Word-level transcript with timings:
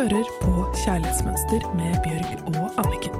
hører 0.00 0.28
på 0.40 0.52
Kjærlighetsmønster 0.80 1.64
med 1.76 1.96
Bjørg 2.00 2.54
og 2.56 2.78
Anniken. 2.80 3.16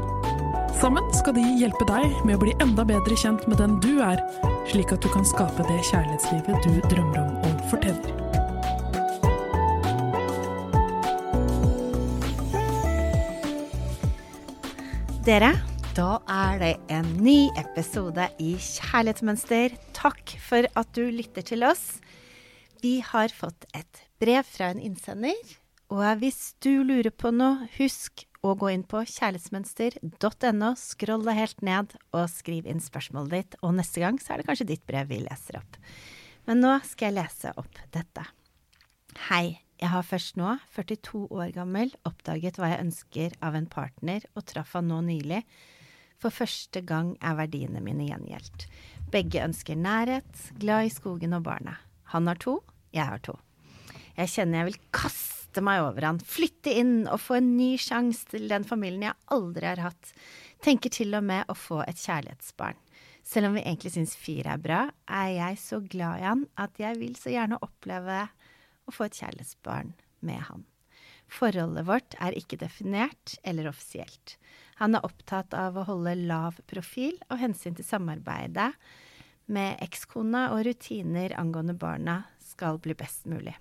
Sammen 0.81 1.05
skal 1.13 1.35
de 1.37 1.43
hjelpe 1.61 1.85
deg 1.85 2.15
med 2.25 2.39
å 2.39 2.41
bli 2.41 2.55
enda 2.65 2.87
bedre 2.89 3.19
kjent 3.21 3.45
med 3.51 3.61
den 3.61 3.75
du 3.85 3.99
er, 4.01 4.23
slik 4.71 4.95
at 4.95 5.05
du 5.05 5.11
kan 5.13 5.27
skape 5.29 5.67
det 5.69 5.77
kjærlighetslivet 5.91 6.65
du 6.65 6.79
drømmer 6.89 7.21
om 7.21 7.37
og 7.51 7.61
fortjener. 7.69 8.17
Dere, 15.29 15.53
da 16.01 16.11
er 16.33 16.61
det 16.65 16.75
en 16.97 17.15
ny 17.21 17.51
episode 17.61 18.33
i 18.41 18.55
Kjærlighetsmønster. 18.57 19.77
Takk 20.01 20.39
for 20.49 20.65
at 20.65 20.97
du 20.97 21.05
lytter 21.13 21.45
til 21.45 21.69
oss. 21.69 21.99
Vi 22.81 23.03
har 23.05 23.29
fått 23.37 23.69
et 23.77 24.07
brev 24.23 24.49
fra 24.49 24.73
en 24.73 24.81
innsender. 24.81 25.37
Og 25.91 26.21
hvis 26.21 26.53
du 26.63 26.85
lurer 26.87 27.11
på 27.11 27.33
noe, 27.35 27.67
husk 27.75 28.23
å 28.47 28.55
gå 28.57 28.71
inn 28.71 28.85
på 28.87 29.03
kjærlighetsmønster.no, 29.11 30.69
scroll 30.79 31.25
deg 31.27 31.39
helt 31.41 31.65
ned 31.67 31.97
og 32.15 32.29
skriv 32.31 32.69
inn 32.71 32.83
spørsmålet 32.83 33.33
ditt. 33.35 33.57
Og 33.67 33.75
neste 33.75 34.03
gang 34.03 34.21
så 34.23 34.33
er 34.33 34.41
det 34.41 34.47
kanskje 34.47 34.69
ditt 34.71 34.85
brev 34.87 35.11
vi 35.11 35.19
leser 35.25 35.59
opp. 35.59 35.81
Men 36.47 36.63
nå 36.63 36.77
skal 36.87 37.11
jeg 37.11 37.19
lese 37.19 37.53
opp 37.59 37.83
dette. 37.93 38.23
Hei, 39.27 39.59
jeg 39.83 39.91
har 39.91 40.07
først 40.07 40.39
nå, 40.39 40.55
42 40.77 41.25
år 41.27 41.51
gammel, 41.59 41.91
oppdaget 42.07 42.61
hva 42.61 42.71
jeg 42.71 42.87
ønsker 42.87 43.37
av 43.43 43.59
en 43.59 43.69
partner, 43.71 44.25
og 44.39 44.47
traff 44.47 44.77
han 44.79 44.89
nå 44.93 45.03
nylig. 45.11 45.43
For 46.23 46.31
første 46.31 46.85
gang 46.87 47.17
er 47.19 47.35
verdiene 47.39 47.83
mine 47.83 48.07
gjengjeldt. 48.07 48.69
Begge 49.11 49.43
ønsker 49.43 49.75
nærhet, 49.75 50.31
glad 50.63 50.87
i 50.87 50.95
skogen 50.95 51.35
og 51.35 51.49
barna. 51.51 51.81
Han 52.15 52.31
har 52.31 52.39
to, 52.39 52.61
jeg 52.95 53.11
har 53.11 53.27
to. 53.27 53.35
Jeg 54.15 54.35
kjenner 54.37 54.61
jeg 54.61 54.71
vil 54.71 54.81
kaste 54.95 55.30
meg 55.59 55.83
over 55.83 56.07
han, 56.07 56.21
flytte 56.23 56.71
inn 56.79 57.09
og 57.11 57.19
få 57.19 57.41
en 57.41 57.51
ny 57.57 57.73
sjanse 57.83 58.29
til 58.31 58.47
den 58.51 58.63
familien 58.69 59.09
jeg 59.09 59.19
aldri 59.35 59.67
har 59.67 59.83
hatt. 59.89 60.13
Tenker 60.63 60.95
til 60.95 61.19
og 61.19 61.27
med 61.27 61.51
å 61.51 61.57
få 61.59 61.81
et 61.83 61.99
kjærlighetsbarn. 61.99 62.79
Selv 63.27 63.51
om 63.51 63.59
vi 63.59 63.65
egentlig 63.65 63.93
syns 63.97 64.15
fire 64.19 64.55
er 64.55 64.63
bra, 64.63 64.81
er 65.11 65.31
jeg 65.35 65.59
så 65.61 65.81
glad 65.83 66.23
i 66.23 66.29
han 66.29 66.47
at 66.63 66.79
jeg 66.81 66.99
vil 67.03 67.19
så 67.19 67.35
gjerne 67.35 67.59
oppleve 67.67 68.23
å 68.87 68.95
få 68.95 69.09
et 69.09 69.19
kjærlighetsbarn 69.19 69.93
med 70.27 70.47
han. 70.47 70.65
Forholdet 71.31 71.87
vårt 71.87 72.17
er 72.23 72.35
ikke 72.39 72.59
definert 72.59 73.37
eller 73.47 73.71
offisielt. 73.71 74.37
Han 74.81 74.97
er 74.97 75.07
opptatt 75.07 75.55
av 75.55 75.79
å 75.79 75.87
holde 75.87 76.17
lav 76.27 76.59
profil 76.71 77.19
og 77.29 77.39
hensyn 77.43 77.77
til 77.79 77.87
samarbeidet 77.87 78.73
med 79.51 79.79
ekskona 79.85 80.49
og 80.55 80.65
rutiner 80.67 81.35
angående 81.39 81.77
barna 81.79 82.23
skal 82.43 82.81
bli 82.83 82.97
best 82.99 83.29
mulig. 83.31 83.55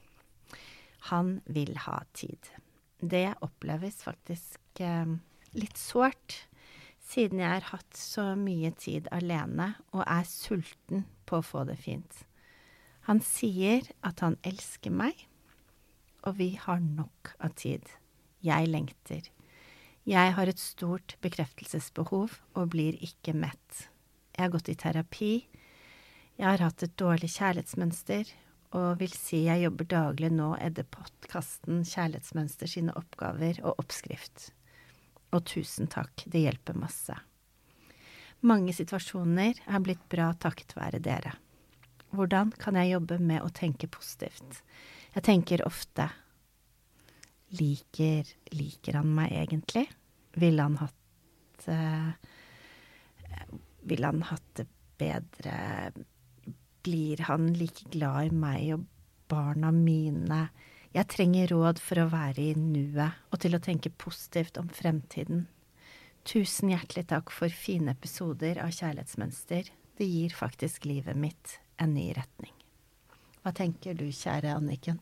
Han 1.08 1.40
vil 1.46 1.78
ha 1.86 2.02
tid. 2.14 2.52
Det 3.00 3.32
oppleves 3.46 4.02
faktisk 4.04 4.82
eh, 4.84 5.16
litt 5.56 5.80
sårt, 5.80 6.44
siden 7.00 7.40
jeg 7.42 7.56
har 7.56 7.70
hatt 7.72 7.96
så 7.98 8.34
mye 8.38 8.72
tid 8.78 9.08
alene 9.16 9.72
og 9.96 10.04
er 10.04 10.28
sulten 10.28 11.08
på 11.26 11.40
å 11.40 11.46
få 11.46 11.64
det 11.70 11.80
fint. 11.82 12.26
Han 13.08 13.24
sier 13.26 13.88
at 14.06 14.22
han 14.22 14.36
elsker 14.46 14.94
meg, 14.94 15.16
og 16.28 16.36
vi 16.38 16.52
har 16.60 16.84
nok 16.84 17.32
av 17.40 17.56
tid. 17.58 17.88
Jeg 18.46 18.68
lengter. 18.70 19.24
Jeg 20.10 20.34
har 20.36 20.50
et 20.52 20.62
stort 20.62 21.16
bekreftelsesbehov 21.24 22.38
og 22.58 22.70
blir 22.76 22.98
ikke 23.04 23.34
mett. 23.34 23.88
Jeg 24.36 24.46
har 24.46 24.54
gått 24.54 24.70
i 24.72 24.78
terapi. 24.80 25.34
Jeg 26.40 26.48
har 26.48 26.62
hatt 26.64 26.84
et 26.86 26.96
dårlig 27.00 27.32
kjærlighetsmønster, 27.34 28.30
og 28.78 29.00
vil 29.00 29.14
si 29.16 29.44
jeg 29.48 29.64
jobber 29.64 29.88
daglig 29.90 30.30
nå 30.34 30.52
etter 30.62 30.86
podkasten 30.94 31.82
Kjærlighetsmønster 31.88 32.70
sine 32.70 32.94
oppgaver 33.00 33.62
og 33.64 33.82
oppskrift. 33.82 34.52
Og 35.34 35.46
tusen 35.50 35.90
takk, 35.90 36.26
det 36.30 36.44
hjelper 36.46 36.78
masse. 36.78 37.16
Mange 38.46 38.74
situasjoner 38.76 39.58
er 39.68 39.84
blitt 39.84 40.06
bra 40.12 40.30
takket 40.38 40.76
være 40.78 41.02
dere. 41.04 41.34
Hvordan 42.16 42.54
kan 42.62 42.78
jeg 42.80 42.94
jobbe 42.94 43.20
med 43.22 43.44
å 43.44 43.52
tenke 43.54 43.90
positivt? 43.92 44.62
Jeg 45.16 45.26
tenker 45.26 45.66
ofte 45.66 46.10
Liker, 47.58 48.28
liker 48.54 49.00
han 49.00 49.10
meg 49.18 49.34
egentlig? 49.34 49.88
Ville 50.38 50.62
han 50.62 50.78
hatt 50.78 51.66
uh, 51.66 52.12
Ville 53.90 54.12
han 54.12 54.22
hatt 54.30 54.52
det 54.60 54.68
bedre? 55.02 55.56
Blir 56.84 57.22
han 57.28 57.52
like 57.54 57.90
glad 57.92 58.30
i 58.30 58.36
meg 58.36 58.74
og 58.76 58.86
barna 59.32 59.72
mine? 59.76 60.48
Jeg 60.96 61.06
trenger 61.12 61.52
råd 61.52 61.82
for 61.84 62.02
å 62.02 62.10
være 62.10 62.50
i 62.50 62.54
nuet 62.58 63.20
og 63.30 63.42
til 63.44 63.58
å 63.58 63.62
tenke 63.62 63.92
positivt 63.94 64.58
om 64.58 64.70
fremtiden. 64.74 65.46
Tusen 66.28 66.72
hjertelig 66.74 67.08
takk 67.12 67.32
for 67.34 67.52
fine 67.54 67.94
episoder 67.94 68.60
av 68.64 68.74
Kjærlighetsmønster. 68.76 69.70
Det 70.00 70.08
gir 70.08 70.34
faktisk 70.36 70.88
livet 70.90 71.18
mitt 71.18 71.60
en 71.80 71.94
ny 71.96 72.10
retning. 72.18 72.56
Hva 73.44 73.54
tenker 73.56 73.96
du, 73.96 74.08
kjære 74.12 74.56
Anniken? 74.56 75.00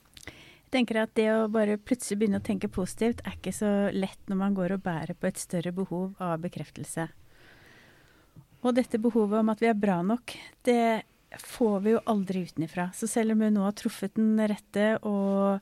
Jeg 0.68 0.74
tenker 0.76 1.00
at 1.02 1.14
det 1.16 1.30
å 1.32 1.48
bare 1.52 1.78
plutselig 1.80 2.20
begynne 2.20 2.42
å 2.42 2.46
tenke 2.46 2.68
positivt, 2.68 3.22
er 3.24 3.38
ikke 3.38 3.56
så 3.56 3.70
lett 3.96 4.20
når 4.28 4.40
man 4.42 4.58
går 4.58 4.76
og 4.76 4.84
bærer 4.84 5.16
på 5.16 5.30
et 5.30 5.40
større 5.40 5.72
behov 5.72 6.18
av 6.20 6.42
bekreftelse. 6.44 7.08
Og 8.66 8.76
dette 8.76 9.00
behovet 9.00 9.40
om 9.40 9.54
at 9.54 9.64
vi 9.64 9.70
er 9.72 9.80
bra 9.80 10.02
nok, 10.04 10.36
det 10.68 11.06
får 11.32 11.80
vi 11.80 11.94
jo 11.96 12.02
aldri 12.06 12.46
utenifra. 12.48 12.90
Så 12.96 13.08
selv 13.08 13.32
om 13.36 13.42
hun 13.42 13.58
nå 13.58 13.66
har 13.66 13.76
truffet 13.78 14.16
den 14.16 14.40
rette, 14.48 14.98
og 15.04 15.60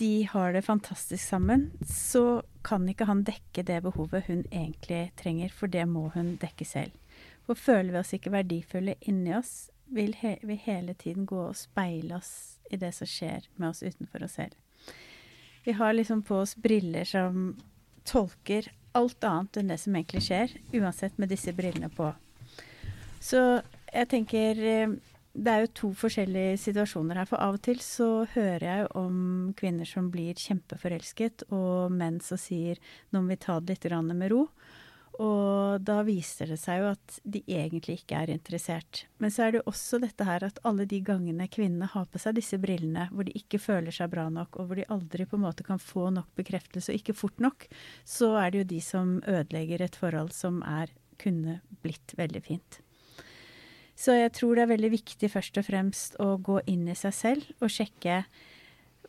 de 0.00 0.22
har 0.32 0.52
det 0.52 0.62
fantastisk 0.64 1.24
sammen, 1.24 1.70
så 1.86 2.42
kan 2.64 2.88
ikke 2.88 3.08
han 3.08 3.24
dekke 3.28 3.64
det 3.68 3.82
behovet 3.84 4.28
hun 4.30 4.46
egentlig 4.48 5.10
trenger, 5.20 5.52
for 5.52 5.68
det 5.68 5.84
må 5.88 6.08
hun 6.14 6.36
dekke 6.40 6.64
selv. 6.64 6.96
For 7.44 7.58
føler 7.58 7.92
vi 7.92 8.00
oss 8.00 8.14
ikke 8.16 8.32
verdifulle 8.32 8.96
inni 9.00 9.34
oss, 9.36 9.68
vil 9.90 10.14
he 10.20 10.36
vi 10.46 10.56
hele 10.64 10.94
tiden 10.94 11.26
gå 11.26 11.38
og 11.48 11.58
speile 11.58 12.20
oss 12.20 12.60
i 12.70 12.78
det 12.78 12.92
som 12.94 13.08
skjer 13.10 13.48
med 13.56 13.72
oss 13.72 13.82
utenfor 13.82 14.24
oss 14.24 14.38
selv. 14.38 14.54
Vi 15.64 15.74
har 15.76 15.92
liksom 15.92 16.22
på 16.22 16.38
oss 16.40 16.54
briller 16.56 17.04
som 17.04 17.56
tolker 18.08 18.70
alt 18.96 19.24
annet 19.24 19.58
enn 19.60 19.72
det 19.72 19.78
som 19.82 19.96
egentlig 19.96 20.22
skjer, 20.24 20.54
uansett 20.72 21.18
med 21.18 21.28
disse 21.28 21.52
brillene 21.52 21.90
på. 21.92 22.12
Så 23.20 23.60
jeg 23.92 24.10
tenker 24.10 24.60
eh, 24.64 24.98
det 25.30 25.52
er 25.52 25.62
jo 25.62 25.72
to 25.78 25.88
forskjellige 25.94 26.58
situasjoner 26.64 27.20
her. 27.22 27.28
For 27.30 27.42
av 27.42 27.58
og 27.58 27.64
til 27.64 27.80
så 27.84 28.26
hører 28.34 28.66
jeg 28.66 28.90
om 28.98 29.16
kvinner 29.58 29.88
som 29.88 30.10
blir 30.12 30.38
kjempeforelsket, 30.38 31.46
og 31.54 31.94
menn 31.94 32.18
som 32.24 32.40
sier 32.40 32.80
nå 33.10 33.22
må 33.22 33.34
vi 33.34 33.42
ta 33.44 33.60
det 33.60 33.78
litt 33.78 33.92
med 34.10 34.30
ro. 34.32 34.46
Og 35.20 35.82
da 35.84 35.98
viser 36.06 36.48
det 36.48 36.56
seg 36.62 36.80
jo 36.80 36.90
at 36.94 37.16
de 37.28 37.42
egentlig 37.44 37.98
ikke 38.00 38.22
er 38.22 38.32
interessert. 38.32 39.04
Men 39.20 39.32
så 39.34 39.44
er 39.44 39.52
det 39.52 39.60
jo 39.60 39.70
også 39.72 40.00
dette 40.00 40.24
her 40.24 40.46
at 40.46 40.60
alle 40.64 40.86
de 40.88 41.00
gangene 41.04 41.48
kvinnene 41.52 41.90
har 41.92 42.06
på 42.08 42.20
seg 42.22 42.38
disse 42.38 42.56
brillene, 42.62 43.08
hvor 43.12 43.28
de 43.28 43.36
ikke 43.36 43.60
føler 43.60 43.92
seg 43.92 44.10
bra 44.14 44.30
nok, 44.32 44.56
og 44.56 44.70
hvor 44.70 44.80
de 44.80 44.88
aldri 44.88 45.28
på 45.28 45.36
en 45.36 45.44
måte 45.44 45.66
kan 45.66 45.82
få 45.82 46.08
nok 46.16 46.30
bekreftelse, 46.40 46.88
og 46.94 47.02
ikke 47.02 47.18
fort 47.20 47.42
nok, 47.42 47.68
så 48.08 48.32
er 48.40 48.50
det 48.50 48.62
jo 48.62 48.70
de 48.72 48.80
som 48.84 49.18
ødelegger 49.28 49.84
et 49.84 49.98
forhold 50.00 50.32
som 50.34 50.62
er 50.64 50.94
kunne 51.20 51.60
blitt 51.84 52.16
veldig 52.16 52.46
fint. 52.46 52.80
Så 54.00 54.14
jeg 54.16 54.32
tror 54.32 54.56
det 54.56 54.64
er 54.64 54.72
veldig 54.72 54.94
viktig 54.94 55.28
først 55.28 55.60
og 55.60 55.66
fremst 55.66 56.16
å 56.22 56.32
gå 56.40 56.60
inn 56.72 56.86
i 56.88 56.96
seg 56.96 57.12
selv 57.12 57.60
og 57.60 57.72
sjekke 57.72 58.22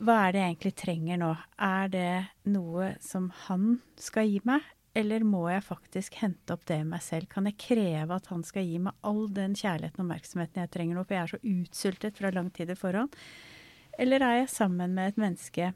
hva 0.01 0.15
er 0.25 0.33
det 0.33 0.41
jeg 0.41 0.49
egentlig 0.49 0.71
trenger 0.81 1.19
nå? 1.21 1.31
Er 1.61 1.89
det 1.93 2.13
noe 2.49 2.87
som 3.05 3.27
han 3.45 3.75
skal 4.01 4.25
gi 4.25 4.39
meg, 4.49 4.65
eller 4.97 5.23
må 5.23 5.43
jeg 5.51 5.63
faktisk 5.63 6.17
hente 6.23 6.55
opp 6.55 6.65
det 6.67 6.79
i 6.81 6.87
meg 6.89 7.03
selv? 7.05 7.29
Kan 7.29 7.45
jeg 7.47 7.59
kreve 7.61 8.17
at 8.17 8.31
han 8.31 8.41
skal 8.43 8.65
gi 8.65 8.79
meg 8.81 8.97
all 9.07 9.27
den 9.31 9.53
kjærligheten 9.55 10.01
og 10.01 10.07
oppmerksomheten 10.07 10.63
jeg 10.63 10.71
trenger 10.73 10.97
nå, 10.97 11.05
for 11.05 11.15
jeg 11.15 11.23
er 11.23 11.33
så 11.35 11.41
utsultet 11.53 12.17
fra 12.17 12.33
lang 12.33 12.49
tid 12.55 12.73
i 12.73 12.79
forhånd? 12.79 13.15
Eller 14.01 14.25
er 14.25 14.39
jeg 14.39 14.53
sammen 14.55 14.97
med 14.97 15.13
et 15.13 15.21
menneske 15.21 15.69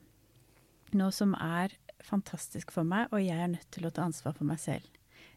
nå 0.98 1.12
som 1.14 1.38
er 1.38 1.78
fantastisk 2.06 2.74
for 2.74 2.88
meg, 2.88 3.14
og 3.14 3.22
jeg 3.22 3.38
er 3.38 3.54
nødt 3.54 3.70
til 3.72 3.86
å 3.86 3.94
ta 3.94 4.10
ansvar 4.10 4.36
for 4.36 4.50
meg 4.50 4.60
selv? 4.64 4.90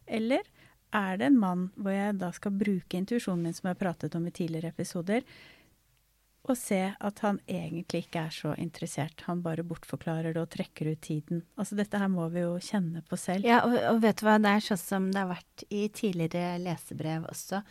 Eller 0.09 0.49
er 0.95 1.19
det 1.19 1.29
en 1.29 1.39
mann 1.39 1.69
hvor 1.77 1.93
jeg 1.93 2.17
da 2.21 2.31
skal 2.35 2.55
bruke 2.57 2.97
intuisjonen 2.97 3.47
min, 3.47 3.55
som 3.55 3.69
jeg 3.69 3.77
har 3.77 3.83
pratet 3.83 4.15
om 4.17 4.27
i 4.27 4.33
tidligere 4.33 4.73
episoder, 4.73 5.25
og 6.49 6.57
se 6.57 6.79
at 6.95 7.21
han 7.21 7.37
egentlig 7.45 8.05
ikke 8.05 8.23
er 8.25 8.33
så 8.33 8.55
interessert. 8.57 9.21
Han 9.27 9.43
bare 9.45 9.65
bortforklarer 9.67 10.33
det 10.33 10.41
og 10.41 10.49
trekker 10.53 10.91
ut 10.93 11.01
tiden. 11.05 11.43
Altså 11.59 11.77
dette 11.77 11.99
her 11.99 12.09
må 12.09 12.25
vi 12.33 12.41
jo 12.41 12.55
kjenne 12.63 13.03
på 13.05 13.19
selv. 13.19 13.45
Ja, 13.45 13.61
og, 13.67 13.75
og 13.91 14.01
vet 14.05 14.21
du 14.21 14.25
hva, 14.25 14.39
det 14.41 14.55
er 14.55 14.65
sånn 14.65 14.81
som 14.81 15.09
det 15.13 15.21
har 15.21 15.29
vært 15.35 15.65
i 15.69 15.85
tidligere 15.93 16.57
lesebrev 16.63 17.27
også, 17.29 17.61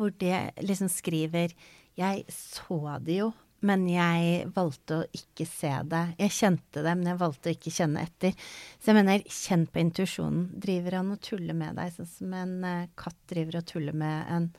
hvor 0.00 0.14
det 0.22 0.38
liksom 0.62 0.88
skriver 0.88 1.52
Jeg 1.98 2.24
så 2.32 2.78
det 3.04 3.18
jo, 3.18 3.32
men 3.62 3.84
jeg 3.90 4.48
valgte 4.54 4.96
å 4.98 5.08
ikke 5.14 5.46
se 5.46 5.70
det. 5.90 6.02
Jeg 6.18 6.34
kjente 6.34 6.82
det, 6.82 6.94
men 6.98 7.12
jeg 7.12 7.20
valgte 7.20 7.50
å 7.50 7.54
ikke 7.54 7.74
kjenne 7.74 8.02
etter. 8.02 8.34
Så 8.78 8.90
jeg 8.90 8.98
mener, 8.98 9.22
kjenn 9.30 9.68
på 9.70 9.82
intuisjonen. 9.84 10.48
Driver 10.62 10.98
han 10.98 11.12
og 11.14 11.22
tuller 11.22 11.56
med 11.58 11.78
deg, 11.78 11.92
sånn 11.94 12.10
som 12.10 12.34
en 12.40 12.56
uh, 12.66 12.88
katt 12.98 13.20
driver 13.30 13.60
og 13.60 13.68
tuller 13.70 13.96
med 14.02 14.34
en 14.34 14.50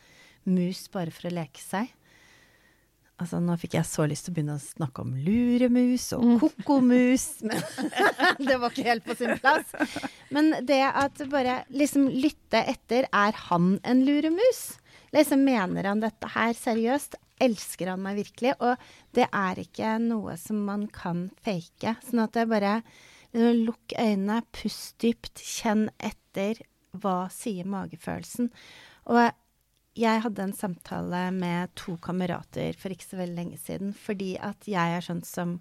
mus 0.48 0.86
bare 0.94 1.12
for 1.14 1.30
å 1.30 1.36
leke 1.36 1.62
seg? 1.64 1.92
Altså, 3.22 3.38
nå 3.44 3.56
fikk 3.62 3.76
jeg 3.78 3.88
så 3.88 4.08
lyst 4.10 4.26
til 4.26 4.34
å 4.34 4.36
begynne 4.38 4.56
å 4.58 4.62
snakke 4.64 5.04
om 5.04 5.12
luremus 5.14 6.08
og 6.18 6.24
mm. 6.26 6.38
kokomus, 6.42 7.26
men 7.48 7.60
det 8.48 8.58
var 8.60 8.72
ikke 8.74 8.88
helt 8.88 9.06
på 9.06 9.18
sin 9.20 9.36
plass. 9.40 9.76
Men 10.34 10.50
det 10.66 10.82
at 10.90 11.22
bare 11.32 11.62
liksom 11.72 12.08
lytte 12.10 12.64
etter 12.74 13.06
Er 13.12 13.38
han 13.52 13.76
en 13.84 14.02
luremus? 14.08 14.64
Liksom 15.14 15.44
Mener 15.46 15.92
han 15.92 16.02
dette 16.02 16.32
her 16.34 16.56
seriøst? 16.58 17.20
Elsker 17.44 17.92
han 17.92 18.04
meg 18.04 18.22
virkelig? 18.22 18.56
Og 18.63 18.80
det 19.18 19.28
er 19.30 19.62
ikke 19.63 19.98
noe 20.04 20.38
som 20.40 20.63
man 20.68 20.88
kan 20.94 21.28
fake. 21.44 21.98
Sånn 22.06 22.24
at 22.24 22.38
det 22.38 22.48
bare 22.51 22.78
liksom, 22.80 23.10
Lukk 23.34 23.95
øynene, 23.98 24.44
pust 24.54 25.00
dypt, 25.01 25.42
kjenn 25.42 25.88
etter. 25.98 26.60
Hva 26.94 27.25
sier 27.34 27.66
magefølelsen? 27.66 28.51
Og 29.10 29.24
jeg 29.98 30.22
hadde 30.22 30.45
en 30.45 30.54
samtale 30.54 31.24
med 31.34 31.74
to 31.78 31.95
kamerater 32.01 32.78
for 32.78 32.94
ikke 32.94 33.07
så 33.07 33.18
veldig 33.19 33.38
lenge 33.38 33.57
siden, 33.62 33.94
fordi 33.98 34.36
at 34.38 34.69
jeg 34.69 34.98
er 34.98 35.06
sånn 35.06 35.24
som 35.25 35.57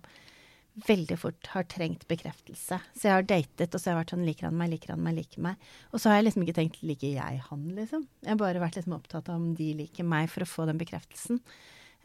veldig 0.89 1.17
fort 1.21 1.49
har 1.53 1.67
trengt 1.69 2.07
bekreftelse. 2.09 2.79
Så 2.97 3.09
jeg 3.09 3.15
har 3.15 3.27
datet, 3.29 3.69
og 3.69 3.81
så 3.81 3.91
har 3.91 3.95
jeg 3.95 4.01
vært 4.01 4.15
sånn 4.15 4.25
Liker 4.27 4.49
han 4.49 4.57
meg, 4.57 4.71
liker 4.73 4.95
han 4.95 5.03
meg, 5.05 5.17
liker 5.19 5.45
meg. 5.45 5.67
Og 5.93 6.01
så 6.01 6.11
har 6.11 6.19
jeg 6.19 6.29
liksom 6.29 6.47
ikke 6.47 6.57
tenkt 6.57 6.81
Liker 6.87 7.13
jeg 7.19 7.43
han, 7.49 7.67
liksom? 7.77 8.07
Jeg 8.23 8.33
har 8.33 8.41
bare 8.41 8.63
vært 8.63 8.79
liksom 8.81 8.97
opptatt 8.97 9.29
av 9.29 9.41
om 9.41 9.51
de 9.59 9.69
liker 9.83 10.09
meg, 10.09 10.31
for 10.33 10.45
å 10.45 10.49
få 10.49 10.67
den 10.71 10.81
bekreftelsen. 10.81 11.43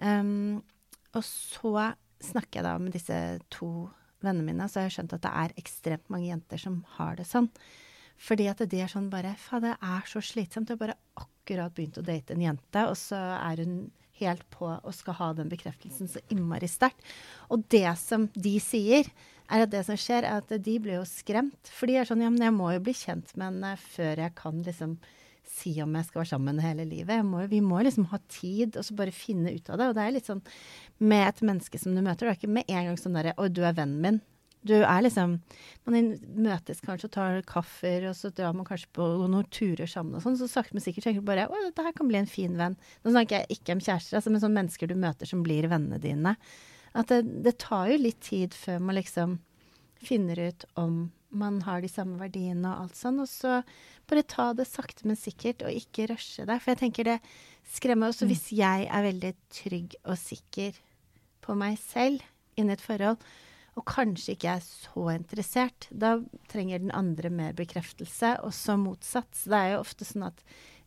Um, 0.04 0.60
og 1.16 1.24
så 1.26 1.92
snakker 2.24 2.60
jeg 2.60 2.68
da 2.68 2.76
med 2.82 2.96
disse 2.98 3.18
to 3.54 3.72
vennene 4.26 4.50
mine, 4.50 4.68
så 4.68 4.82
har 4.82 4.90
jeg 4.90 4.98
skjønt 4.98 5.16
at 5.16 5.24
det 5.24 5.34
er 5.44 5.58
ekstremt 5.62 6.12
mange 6.14 6.30
jenter 6.32 6.62
som 6.62 6.82
har 6.98 7.18
det 7.20 7.28
sånn. 7.30 7.50
Fordi 8.18 8.50
at 8.50 8.64
det 8.66 8.82
er 8.82 8.92
sånn 8.92 9.12
bare 9.14 9.36
Faen, 9.40 9.64
det 9.64 9.76
er 9.78 10.08
så 10.10 10.22
slitsomt. 10.26 10.68
Det 10.70 10.76
er 10.76 10.84
bare 10.88 11.00
akkurat 11.16 11.37
begynt 11.48 11.98
å 11.98 12.06
date 12.06 12.36
en 12.36 12.44
jente, 12.44 12.84
og 12.84 12.98
så 13.00 13.20
er 13.38 13.64
hun 13.64 13.80
helt 14.18 14.46
på 14.54 14.70
og 14.70 14.94
skal 14.98 15.18
ha 15.20 15.32
den 15.38 15.50
bekreftelsen 15.52 16.10
så 16.10 16.22
innmari 16.34 16.70
sterkt. 16.70 17.04
Og 17.54 17.66
det 17.72 17.90
som 18.02 18.28
de 18.34 18.56
sier, 18.64 19.10
er 19.48 19.64
at 19.64 19.72
det 19.72 19.84
som 19.88 20.00
skjer, 20.00 20.26
er 20.26 20.42
at 20.42 20.50
de 20.52 20.74
blir 20.82 20.98
jo 20.98 21.06
skremt. 21.08 21.72
For 21.72 21.88
de 21.88 22.00
er 22.00 22.10
sånn 22.10 22.24
Ja, 22.26 22.32
men 22.34 22.44
jeg 22.44 22.56
må 22.56 22.72
jo 22.74 22.84
bli 22.84 22.96
kjent 22.98 23.32
med 23.38 23.52
henne 23.52 23.76
før 23.80 24.24
jeg 24.26 24.36
kan 24.36 24.60
liksom 24.66 24.98
si 25.48 25.78
om 25.82 25.94
jeg 25.96 26.10
skal 26.10 26.22
være 26.22 26.32
sammen 26.34 26.60
hele 26.60 26.86
livet. 26.88 27.24
Må, 27.26 27.46
vi 27.48 27.62
må 27.64 27.80
liksom 27.86 28.10
ha 28.12 28.20
tid, 28.28 28.76
og 28.76 28.84
så 28.84 28.98
bare 28.98 29.16
finne 29.16 29.54
ut 29.56 29.70
av 29.72 29.80
det. 29.80 29.88
Og 29.90 29.96
det 29.96 30.04
er 30.04 30.16
litt 30.18 30.28
sånn 30.28 30.44
med 31.00 31.24
et 31.30 31.46
menneske 31.48 31.80
som 31.80 31.96
du 31.96 32.04
møter. 32.04 32.28
Det 32.28 32.34
er 32.34 32.42
ikke 32.42 32.58
med 32.60 32.74
en 32.74 32.90
gang 32.90 33.00
sånn 33.00 33.16
derre 33.16 33.36
Å, 33.38 33.48
du 33.48 33.64
er 33.64 33.78
vennen 33.78 34.04
min. 34.04 34.20
Du 34.68 34.76
er 34.78 35.04
liksom 35.06 35.38
Man 35.88 36.10
møtes 36.36 36.82
kanskje 36.84 37.08
og 37.08 37.14
tar 37.16 37.42
kaffer, 37.48 38.10
og 38.10 38.16
så 38.18 38.32
drar 38.36 38.56
man 38.58 38.68
kanskje 38.68 38.90
på 38.98 39.06
noen 39.24 39.48
turer 39.54 39.88
sammen 39.88 40.18
og 40.18 40.26
sånn. 40.26 40.38
Så 40.40 40.50
sakte, 40.52 40.76
men 40.76 40.84
sikkert 40.84 41.08
tenker 41.08 41.24
du 41.24 41.30
bare 41.30 41.48
å, 41.48 41.60
dette 41.70 41.86
her 41.86 41.96
kan 41.96 42.10
bli 42.10 42.20
en 42.20 42.30
fin 42.30 42.58
venn. 42.60 42.76
Nå 43.04 43.14
snakker 43.14 43.42
jeg 43.44 43.60
ikke 43.60 43.78
om 43.78 43.84
kjærester, 43.84 44.20
altså, 44.20 44.34
men 44.34 44.44
sånne 44.44 44.60
mennesker 44.62 44.92
du 44.92 44.98
møter 45.00 45.30
som 45.30 45.46
blir 45.46 45.70
vennene 45.72 46.02
dine. 46.04 46.36
At 46.98 47.14
det, 47.14 47.22
det 47.46 47.60
tar 47.64 47.92
jo 47.94 48.02
litt 48.02 48.20
tid 48.26 48.58
før 48.58 48.82
man 48.84 49.00
liksom 49.00 49.38
finner 50.04 50.40
ut 50.50 50.68
om 50.76 51.08
man 51.30 51.62
har 51.62 51.82
de 51.82 51.90
samme 51.92 52.18
verdiene 52.20 52.70
og 52.70 52.88
alt 52.88 53.00
sånn. 53.00 53.22
Og 53.24 53.30
så 53.30 53.60
bare 54.10 54.26
ta 54.28 54.52
det 54.58 54.68
sakte, 54.70 55.08
men 55.08 55.20
sikkert, 55.20 55.64
og 55.66 55.76
ikke 55.76 56.10
rushe 56.12 56.46
deg. 56.48 56.62
For 56.64 56.74
jeg 56.74 56.82
tenker 56.84 57.08
det 57.08 57.18
skremmer 57.74 58.12
også 58.12 58.28
mm. 58.28 58.32
hvis 58.32 58.46
jeg 58.56 58.88
er 58.88 59.08
veldig 59.08 59.34
trygg 59.54 59.98
og 60.06 60.20
sikker 60.22 60.80
på 61.44 61.56
meg 61.58 61.78
selv 61.82 62.24
inni 62.58 62.74
et 62.76 62.84
forhold, 62.84 63.20
og 63.78 63.86
kanskje 63.86 64.34
ikke 64.34 64.56
er 64.58 64.64
så 64.66 65.04
interessert, 65.14 65.88
da 65.92 66.18
trenger 66.50 66.82
den 66.82 66.94
andre 66.98 67.30
mer 67.30 67.54
bekreftelse, 67.58 68.34
og 68.42 68.56
så 68.56 68.78
motsatt. 68.82 69.30
Så 69.38 69.54
det 69.54 69.60
er 69.60 69.76
jo 69.76 69.84
ofte 69.84 70.08
sånn 70.08 70.26
at 70.32 70.42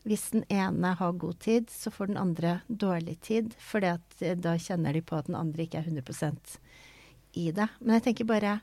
hvis 0.09 0.31
den 0.33 0.47
ene 0.51 0.95
har 0.99 1.19
god 1.21 1.39
tid, 1.45 1.71
så 1.71 1.93
får 1.93 2.11
den 2.11 2.21
andre 2.21 2.55
dårlig 2.67 3.19
tid, 3.27 3.55
for 3.61 3.85
eh, 3.85 4.35
da 4.35 4.57
kjenner 4.59 4.97
de 4.97 5.05
på 5.05 5.19
at 5.19 5.29
den 5.29 5.39
andre 5.39 5.67
ikke 5.67 5.83
er 5.83 5.91
100% 5.93 6.57
i 7.39 7.51
det. 7.55 7.69
Men 7.79 7.99
jeg 7.99 8.09
tenker 8.09 8.31
bare 8.31 8.59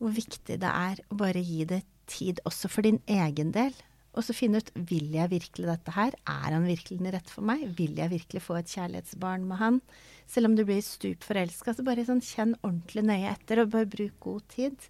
hvor 0.00 0.12
viktig 0.16 0.58
det 0.60 0.70
er 0.70 1.02
å 1.08 1.18
bare 1.20 1.44
gi 1.44 1.64
det 1.68 1.84
tid, 2.10 2.40
også 2.48 2.70
for 2.72 2.86
din 2.86 2.98
egen 3.06 3.52
del. 3.54 3.76
Og 4.16 4.24
så 4.24 4.34
finne 4.36 4.62
ut 4.62 4.70
vil 4.88 5.10
jeg 5.12 5.32
virkelig 5.32 5.68
dette 5.68 5.92
her. 5.92 6.14
Er 6.24 6.54
han 6.54 6.66
virkelig 6.68 6.98
den 7.02 7.12
rette 7.12 7.32
for 7.32 7.44
meg? 7.46 7.66
Vil 7.76 7.98
jeg 8.00 8.12
virkelig 8.14 8.42
få 8.42 8.56
et 8.58 8.72
kjærlighetsbarn 8.72 9.44
med 9.48 9.60
han? 9.60 9.80
Selv 10.26 10.50
om 10.50 10.56
du 10.56 10.64
blir 10.64 10.80
stup 10.84 11.26
forelska, 11.26 11.76
så 11.76 11.84
bare 11.86 12.06
sånn 12.08 12.24
kjenn 12.24 12.56
ordentlig 12.62 13.04
nøye 13.06 13.34
etter, 13.34 13.60
og 13.62 13.74
bare 13.74 13.90
bruk 13.92 14.16
god 14.24 14.46
tid. 14.56 14.88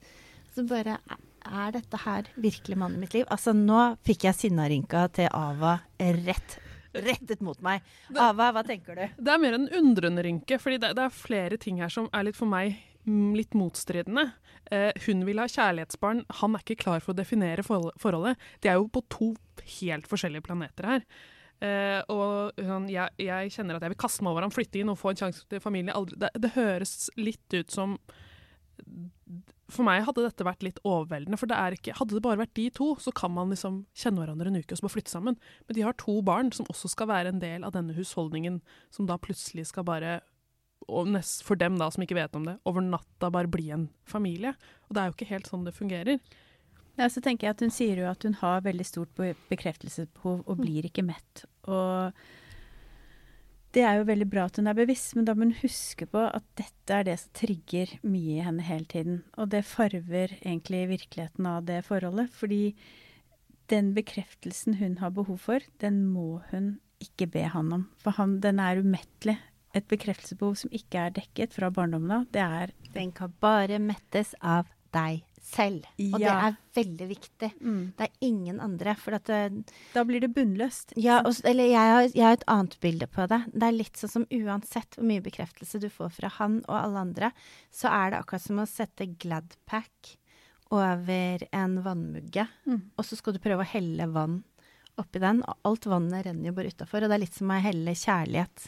Så 0.54 0.66
bare 0.68 1.00
Er 1.46 1.70
dette 1.70 1.98
her 2.02 2.26
virkelig 2.34 2.74
mannen 2.74 2.98
i 2.98 3.04
mitt 3.04 3.12
liv? 3.14 3.26
Altså, 3.30 3.52
nå 3.54 3.94
fikk 4.02 4.24
jeg 4.26 4.34
sinnarynka 4.34 5.04
til 5.14 5.28
Ava 5.30 5.76
rett 6.00 6.56
rettet 6.96 7.42
mot 7.44 7.60
meg. 7.62 7.84
Ava, 8.16 8.50
hva 8.56 8.62
tenker 8.66 8.96
du? 8.96 9.04
Det 9.20 9.32
er 9.32 9.40
mer 9.42 9.54
en 9.58 9.68
undrende 9.78 10.24
rynke, 10.24 10.58
fordi 10.58 10.80
det, 10.82 10.94
det, 10.96 11.04
er 11.06 11.14
flere 11.14 11.58
ting 11.60 11.78
her 11.82 11.92
som 11.92 12.08
er 12.10 12.26
litt 12.26 12.38
for 12.38 12.50
meg 12.50 12.78
litt 13.06 13.54
motstridende. 13.54 14.30
Eh, 14.74 14.90
hun 15.06 15.22
vil 15.28 15.38
ha 15.38 15.46
kjærlighetsbarn, 15.50 16.24
han 16.40 16.56
er 16.56 16.64
ikke 16.64 16.80
klar 16.82 17.02
for 17.04 17.14
å 17.14 17.18
definere 17.18 17.64
forholdet. 17.66 18.40
De 18.62 18.70
er 18.70 18.80
jo 18.80 18.90
på 18.90 19.04
to 19.12 19.32
helt 19.78 20.08
forskjellige 20.10 20.46
planeter 20.46 20.90
her. 20.90 21.08
Uh, 21.56 22.02
og 22.12 22.58
jeg, 22.92 23.14
jeg, 23.16 23.52
kjenner 23.54 23.78
at 23.78 23.84
jeg 23.86 23.94
vil 23.94 24.02
kaste 24.02 24.20
meg 24.20 24.34
over 24.34 24.44
ham, 24.44 24.52
flytte 24.52 24.76
inn 24.76 24.90
og 24.92 24.98
få 25.00 25.14
en 25.14 25.20
sjanse 25.22 25.46
til 25.48 25.62
familie. 25.64 25.94
Det, 26.12 26.28
det, 26.36 26.52
høres 26.52 27.06
litt 27.16 27.54
ut 27.56 27.72
som 27.72 27.94
For 29.72 29.86
meg 29.86 30.02
hadde 30.04 30.26
dette 30.26 30.44
vært 30.44 30.66
litt 30.66 30.82
overveldende. 30.84 31.38
For 31.40 31.48
det 31.48 31.78
ikke, 31.78 31.96
hadde 31.96 32.18
det 32.18 32.22
bare 32.26 32.42
vært 32.42 32.52
de 32.58 32.68
to, 32.76 32.90
så 33.00 33.14
kan 33.16 33.32
man 33.32 33.54
liksom 33.54 33.86
kjenne 33.96 34.20
hverandre 34.20 34.52
en 34.52 34.60
uke 34.60 34.68
og 34.68 34.82
så 34.82 34.84
bare 34.84 34.96
flytte 34.98 35.14
sammen. 35.14 35.40
Men 35.66 35.78
de 35.78 35.86
har 35.86 35.96
to 35.96 36.18
barn 36.26 36.52
som 36.52 36.68
også 36.68 36.92
skal 36.92 37.08
være 37.10 37.32
en 37.32 37.40
del 37.40 37.64
av 37.64 37.72
denne 37.74 37.96
husholdningen, 37.96 38.60
som 38.92 39.08
da 39.08 39.16
plutselig 39.16 39.70
skal 39.72 39.88
bare 39.88 40.20
og 40.86 41.10
for 41.44 41.58
dem 41.58 41.78
da 41.80 41.90
som 41.90 42.04
ikke 42.04 42.18
vet 42.18 42.36
om 42.38 42.46
det, 42.46 42.56
over 42.68 42.84
natta 42.84 43.30
bare 43.34 43.50
bli 43.50 43.70
en 43.74 43.88
familie. 44.06 44.54
Og 44.86 44.94
det 44.94 45.02
er 45.02 45.10
jo 45.10 45.16
ikke 45.16 45.32
helt 45.32 45.50
sånn 45.50 45.66
det 45.66 45.74
fungerer. 45.76 46.20
Ja, 46.96 47.10
så 47.12 47.20
tenker 47.20 47.48
jeg 47.48 47.56
at 47.56 47.62
Hun 47.64 47.74
sier 47.74 48.00
jo 48.00 48.08
at 48.08 48.24
hun 48.24 48.38
har 48.40 48.64
veldig 48.64 48.86
stort 48.88 49.12
bekreftelsesbehov 49.50 50.46
og 50.46 50.60
blir 50.62 50.86
ikke 50.88 51.04
mett. 51.04 51.44
Og 51.68 52.14
det 53.76 53.82
er 53.84 53.98
jo 53.98 54.06
veldig 54.08 54.28
bra 54.32 54.46
at 54.48 54.56
hun 54.56 54.70
er 54.70 54.78
bevisst, 54.78 55.12
men 55.18 55.26
da 55.28 55.34
må 55.36 55.44
hun 55.44 55.58
huske 55.58 56.06
på 56.08 56.22
at 56.24 56.46
dette 56.56 56.94
er 56.96 57.04
det 57.04 57.18
som 57.20 57.34
trigger 57.36 57.92
mye 58.06 58.38
i 58.38 58.46
henne 58.46 58.64
hele 58.64 58.88
tiden. 58.88 59.18
Og 59.36 59.50
det 59.52 59.66
farver 59.68 60.32
egentlig 60.38 60.86
virkeligheten 60.94 61.50
av 61.50 61.66
det 61.68 61.82
forholdet. 61.84 62.30
Fordi 62.32 62.62
den 63.68 63.92
bekreftelsen 63.92 64.78
hun 64.80 64.96
har 65.02 65.12
behov 65.12 65.42
for, 65.44 65.66
den 65.82 66.06
må 66.08 66.40
hun 66.52 66.78
ikke 67.04 67.28
be 67.34 67.44
han 67.52 67.74
om. 67.74 67.84
For 68.00 68.16
han, 68.16 68.38
den 68.40 68.62
er 68.62 68.80
umettelig. 68.80 69.36
Et 69.76 69.84
bekreftelsesbehov 69.84 70.56
som 70.62 70.72
ikke 70.74 71.06
er 71.06 71.16
dekket 71.18 71.54
fra 71.56 71.70
barndommen 71.74 72.22
av, 72.22 72.28
det 72.32 72.42
er 72.42 72.72
Den 72.94 73.12
kan 73.12 73.34
bare 73.44 73.78
mettes 73.82 74.32
av 74.40 74.70
deg 74.96 75.24
selv. 75.46 75.86
Og 76.00 76.18
det 76.20 76.30
er 76.30 76.56
veldig 76.76 77.08
viktig. 77.10 77.50
Mm. 77.60 77.82
Det 77.98 78.06
er 78.06 78.26
ingen 78.26 78.60
andre. 78.62 78.96
For 78.98 79.16
det, 79.16 79.36
eh, 79.36 79.76
da 79.94 80.04
blir 80.08 80.24
det 80.24 80.32
bunnløst. 80.34 80.96
Ja, 80.96 81.20
og, 81.22 81.36
eller 81.46 81.68
jeg 81.70 81.92
har, 81.92 82.08
jeg 82.08 82.24
har, 82.24 82.38
et 82.38 82.48
annet 82.50 82.78
bilde 82.82 83.08
på 83.10 83.28
det. 83.30 83.42
Det 83.52 83.68
er 83.68 83.76
litt 83.76 84.00
sånn 84.00 84.14
som 84.14 84.26
uansett 84.32 84.98
hvor 84.98 85.08
mye 85.08 85.24
bekreftelse 85.24 85.80
du 85.82 85.88
får 85.92 86.14
fra 86.18 86.32
han 86.38 86.62
og 86.66 86.76
alle 86.80 87.04
andre, 87.08 87.32
så 87.74 87.92
er 87.92 88.12
det 88.12 88.22
akkurat 88.22 88.46
som 88.46 88.62
å 88.62 88.68
sette 88.70 89.10
Gladpack 89.22 90.16
over 90.74 91.46
en 91.54 91.78
vannmugge, 91.84 92.42
mm. 92.66 92.80
og 92.98 93.04
så 93.06 93.14
skal 93.14 93.36
du 93.36 93.38
prøve 93.38 93.62
å 93.62 93.70
helle 93.70 94.08
vann 94.10 94.40
oppi 94.98 95.20
den. 95.22 95.44
Og 95.46 95.68
alt 95.70 95.86
vannet 95.86 96.26
renner 96.26 96.50
jo 96.50 96.56
bare 96.56 96.72
utafor. 96.74 97.04
Og 97.04 97.12
det 97.12 97.18
er 97.18 97.22
litt 97.22 97.36
som 97.36 97.52
å 97.52 97.60
helle 97.62 97.94
kjærlighet 97.94 98.66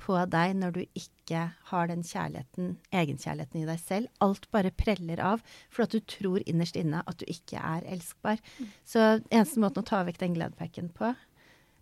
på 0.00 0.16
deg 0.32 0.56
når 0.58 0.74
du 0.76 0.80
ikke 0.98 1.44
har 1.70 1.90
den 1.90 2.02
kjærligheten, 2.06 2.74
egenkjærligheten 2.96 3.62
i 3.62 3.68
deg 3.68 3.80
selv. 3.82 4.10
Alt 4.24 4.48
bare 4.54 4.72
preller 4.72 5.20
av 5.22 5.44
for 5.68 5.84
at 5.84 5.94
du 5.94 6.00
tror 6.00 6.42
innerst 6.46 6.78
inne 6.80 7.04
at 7.04 7.20
du 7.20 7.26
ikke 7.30 7.60
er 7.60 7.86
elskbar. 7.92 8.40
Så 8.88 9.22
eneste 9.28 9.62
måten 9.62 9.84
å 9.84 9.90
ta 9.90 10.02
vekk 10.08 10.22
den 10.22 10.36
gladpacken 10.38 10.90
på, 10.96 11.14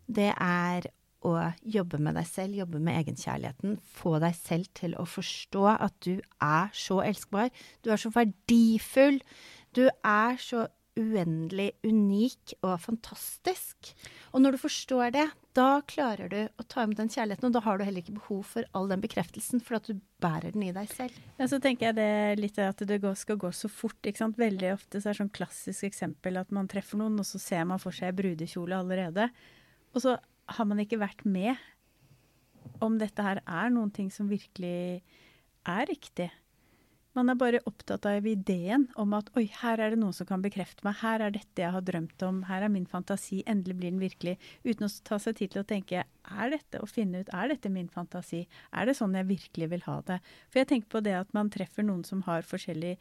det 0.08 0.32
er 0.34 0.88
å 1.26 1.34
jobbe 1.66 1.98
med 2.02 2.14
deg 2.18 2.26
selv, 2.30 2.58
jobbe 2.60 2.80
med 2.82 3.00
egenkjærligheten. 3.00 3.78
Få 3.82 4.18
deg 4.22 4.36
selv 4.38 4.70
til 4.78 4.94
å 4.98 5.06
forstå 5.08 5.64
at 5.74 5.94
du 6.06 6.18
er 6.44 6.70
så 6.76 7.00
elskbar. 7.02 7.50
Du 7.82 7.90
er 7.92 8.00
så 8.00 8.12
verdifull. 8.14 9.18
Du 9.74 9.88
er 9.88 10.38
så 10.42 10.66
uendelig 10.98 11.70
unik 11.86 12.56
og 12.60 12.74
fantastisk. 12.82 13.92
Og 14.32 14.42
når 14.42 14.56
du 14.56 14.60
forstår 14.62 15.12
det, 15.14 15.24
da 15.56 15.80
klarer 15.90 16.30
du 16.30 16.38
å 16.44 16.66
ta 16.66 16.84
imot 16.84 17.00
den 17.00 17.10
kjærligheten, 17.12 17.48
og 17.48 17.56
da 17.56 17.62
har 17.64 17.78
du 17.78 17.84
heller 17.86 18.02
ikke 18.02 18.18
behov 18.18 18.42
for 18.50 18.66
all 18.76 18.90
den 18.90 19.02
bekreftelsen, 19.02 19.62
for 19.64 19.78
at 19.78 19.88
du 19.88 20.00
bærer 20.22 20.54
den 20.54 20.66
i 20.68 20.74
deg 20.74 20.90
selv. 20.92 21.16
Ja, 21.38 21.48
så 21.50 21.60
tenker 21.62 21.88
jeg 21.88 21.98
det 21.98 22.40
litt 22.42 22.58
at 22.62 22.82
det 22.90 23.00
skal 23.22 23.40
gå 23.40 23.52
så 23.54 23.70
fort. 23.72 23.98
ikke 24.02 24.22
sant? 24.22 24.38
Veldig 24.40 24.74
ofte 24.74 25.00
så 25.00 25.08
er 25.08 25.16
det 25.16 25.22
sånn 25.22 25.36
klassisk 25.38 25.88
eksempel 25.88 26.40
at 26.40 26.52
man 26.54 26.70
treffer 26.70 27.00
noen, 27.00 27.18
og 27.22 27.26
så 27.28 27.40
ser 27.42 27.64
man 27.70 27.82
for 27.82 27.94
seg 27.94 28.18
brudekjole 28.18 28.78
allerede. 28.78 29.30
Og 29.94 30.04
så 30.04 30.18
har 30.58 30.68
man 30.68 30.82
ikke 30.82 31.00
vært 31.00 31.24
med 31.28 31.56
om 32.84 32.98
dette 33.00 33.24
her 33.24 33.40
er 33.42 33.72
noen 33.72 33.90
ting 33.94 34.10
som 34.12 34.28
virkelig 34.30 35.00
er 35.68 35.88
riktig. 35.88 36.28
Man 37.16 37.32
er 37.32 37.38
bare 37.40 37.60
opptatt 37.66 38.04
av 38.06 38.26
ideen 38.28 38.84
om 39.00 39.14
at 39.16 39.30
oi, 39.38 39.46
her 39.62 39.80
er 39.80 39.94
det 39.94 39.98
noen 39.98 40.14
som 40.14 40.28
kan 40.28 40.42
bekrefte 40.44 40.84
meg, 40.86 40.98
her 41.00 41.24
er 41.24 41.32
dette 41.34 41.62
jeg 41.64 41.72
har 41.74 41.84
drømt 41.84 42.24
om, 42.26 42.42
her 42.46 42.66
er 42.66 42.70
min 42.72 42.86
fantasi, 42.86 43.40
endelig 43.48 43.78
blir 43.78 43.94
den 43.94 44.02
virkelig. 44.02 44.34
Uten 44.66 44.86
å 44.86 44.90
ta 45.08 45.18
seg 45.22 45.38
tid 45.40 45.54
til 45.54 45.62
å 45.64 45.68
tenke 45.68 46.04
er 46.04 46.52
dette 46.52 46.82
å 46.84 46.90
finne 46.90 47.24
ut, 47.24 47.32
er 47.34 47.50
dette 47.54 47.72
min 47.72 47.88
fantasi, 47.90 48.44
er 48.70 48.86
det 48.86 48.98
sånn 48.98 49.16
jeg 49.18 49.30
virkelig 49.30 49.70
vil 49.72 49.88
ha 49.88 49.96
det? 50.10 50.20
For 50.52 50.62
jeg 50.62 50.70
tenker 50.74 50.92
på 50.94 51.02
det 51.08 51.16
at 51.22 51.34
man 51.36 51.50
treffer 51.54 51.86
noen 51.88 52.04
som 52.06 52.22
har 52.28 52.46
forskjellige 52.46 53.00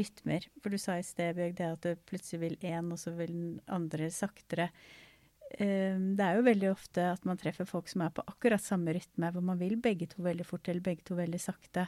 rytmer. 0.00 0.48
For 0.62 0.72
du 0.72 0.80
sa 0.80 0.96
i 0.98 1.06
sted, 1.06 1.36
Bjørg, 1.36 1.56
det 1.60 1.70
at 1.76 1.86
det 1.86 1.94
plutselig 2.08 2.40
vil 2.40 2.58
én, 2.64 2.90
og 2.92 3.00
så 3.00 3.12
vil 3.16 3.32
den 3.34 3.56
andre 3.68 4.08
saktere. 4.14 4.70
Ehm, 5.60 6.14
det 6.18 6.24
er 6.24 6.38
jo 6.38 6.48
veldig 6.48 6.70
ofte 6.72 7.06
at 7.12 7.24
man 7.28 7.38
treffer 7.40 7.68
folk 7.68 7.90
som 7.92 8.04
er 8.04 8.12
på 8.14 8.24
akkurat 8.26 8.62
samme 8.62 8.94
rytme, 8.96 9.30
hvor 9.30 9.44
man 9.44 9.60
vil 9.60 9.76
begge 9.80 10.08
to 10.10 10.24
veldig 10.24 10.46
fort 10.48 10.68
eller 10.68 10.84
begge 10.84 11.04
to 11.06 11.18
veldig 11.18 11.40
sakte. 11.42 11.86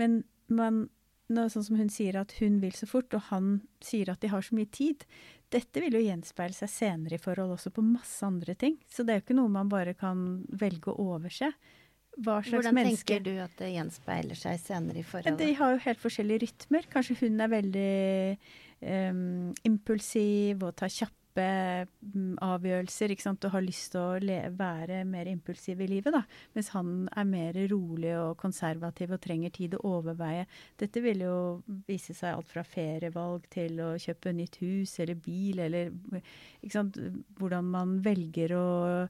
Men 0.00 0.22
man, 0.54 0.84
sånn 1.30 1.66
som 1.66 1.78
hun 1.78 1.90
sier 1.92 2.18
at 2.20 2.34
hun 2.40 2.60
vil 2.62 2.74
så 2.76 2.88
fort, 2.90 3.14
og 3.16 3.28
han 3.30 3.60
sier 3.84 4.12
at 4.12 4.22
de 4.22 4.30
har 4.32 4.44
så 4.44 4.56
mye 4.58 4.70
tid. 4.74 5.06
Dette 5.50 5.82
vil 5.82 5.98
jo 5.98 6.04
gjenspeile 6.04 6.54
seg 6.54 6.70
senere 6.70 7.18
i 7.18 7.22
forhold 7.22 7.56
også 7.56 7.72
på 7.74 7.84
masse 7.84 8.22
andre 8.26 8.54
ting. 8.58 8.78
Så 8.90 9.06
det 9.06 9.14
er 9.14 9.20
jo 9.20 9.26
ikke 9.26 9.38
noe 9.38 9.52
man 9.52 9.70
bare 9.70 9.96
kan 9.98 10.42
velge 10.50 10.92
å 10.92 11.14
overse. 11.16 11.50
Hva 12.20 12.40
slags 12.42 12.52
Hvordan 12.52 12.76
menneske 12.76 13.06
tenker 13.14 13.22
du 13.24 13.38
at 13.40 13.54
det 13.60 13.70
gjenspeiler 13.72 14.38
seg 14.38 14.58
senere 14.60 15.00
i 15.00 15.06
forholdet? 15.06 15.40
De 15.40 15.54
har 15.56 15.74
jo 15.74 15.80
helt 15.86 16.02
forskjellige 16.02 16.44
rytmer. 16.44 16.88
Kanskje 16.90 17.16
hun 17.22 17.40
er 17.40 17.52
veldig 17.52 17.92
um, 18.82 19.50
impulsiv 19.70 20.66
og 20.66 20.74
tar 20.82 20.92
kjappe 20.92 21.19
kjappe 21.30 21.86
mm, 22.14 22.38
avgjørelser 22.42 23.12
og 23.30 23.50
har 23.52 23.62
lyst 23.62 23.92
til 23.92 24.00
å 24.00 24.50
være 24.56 25.04
mer 25.04 25.26
impulsiv 25.26 25.80
i 25.80 25.86
livet. 25.86 26.12
da, 26.12 26.22
Mens 26.54 26.70
han 26.74 27.08
er 27.16 27.24
mer 27.24 27.54
rolig 27.70 28.16
og 28.18 28.36
konservativ 28.36 29.12
og 29.12 29.20
trenger 29.20 29.50
tid 29.50 29.74
å 29.74 29.98
overveie. 29.98 30.46
Dette 30.76 31.00
vil 31.00 31.22
jo 31.22 31.62
vise 31.86 32.14
seg 32.14 32.34
alt 32.34 32.48
fra 32.48 32.64
ferievalg 32.64 33.46
til 33.50 33.80
å 33.80 33.96
kjøpe 33.98 34.32
nytt 34.32 34.60
hus 34.60 34.98
eller 35.00 35.14
bil, 35.14 35.58
eller 35.58 35.90
hvordan 37.38 37.64
man 37.64 38.00
velger 38.02 38.56
å 38.56 39.08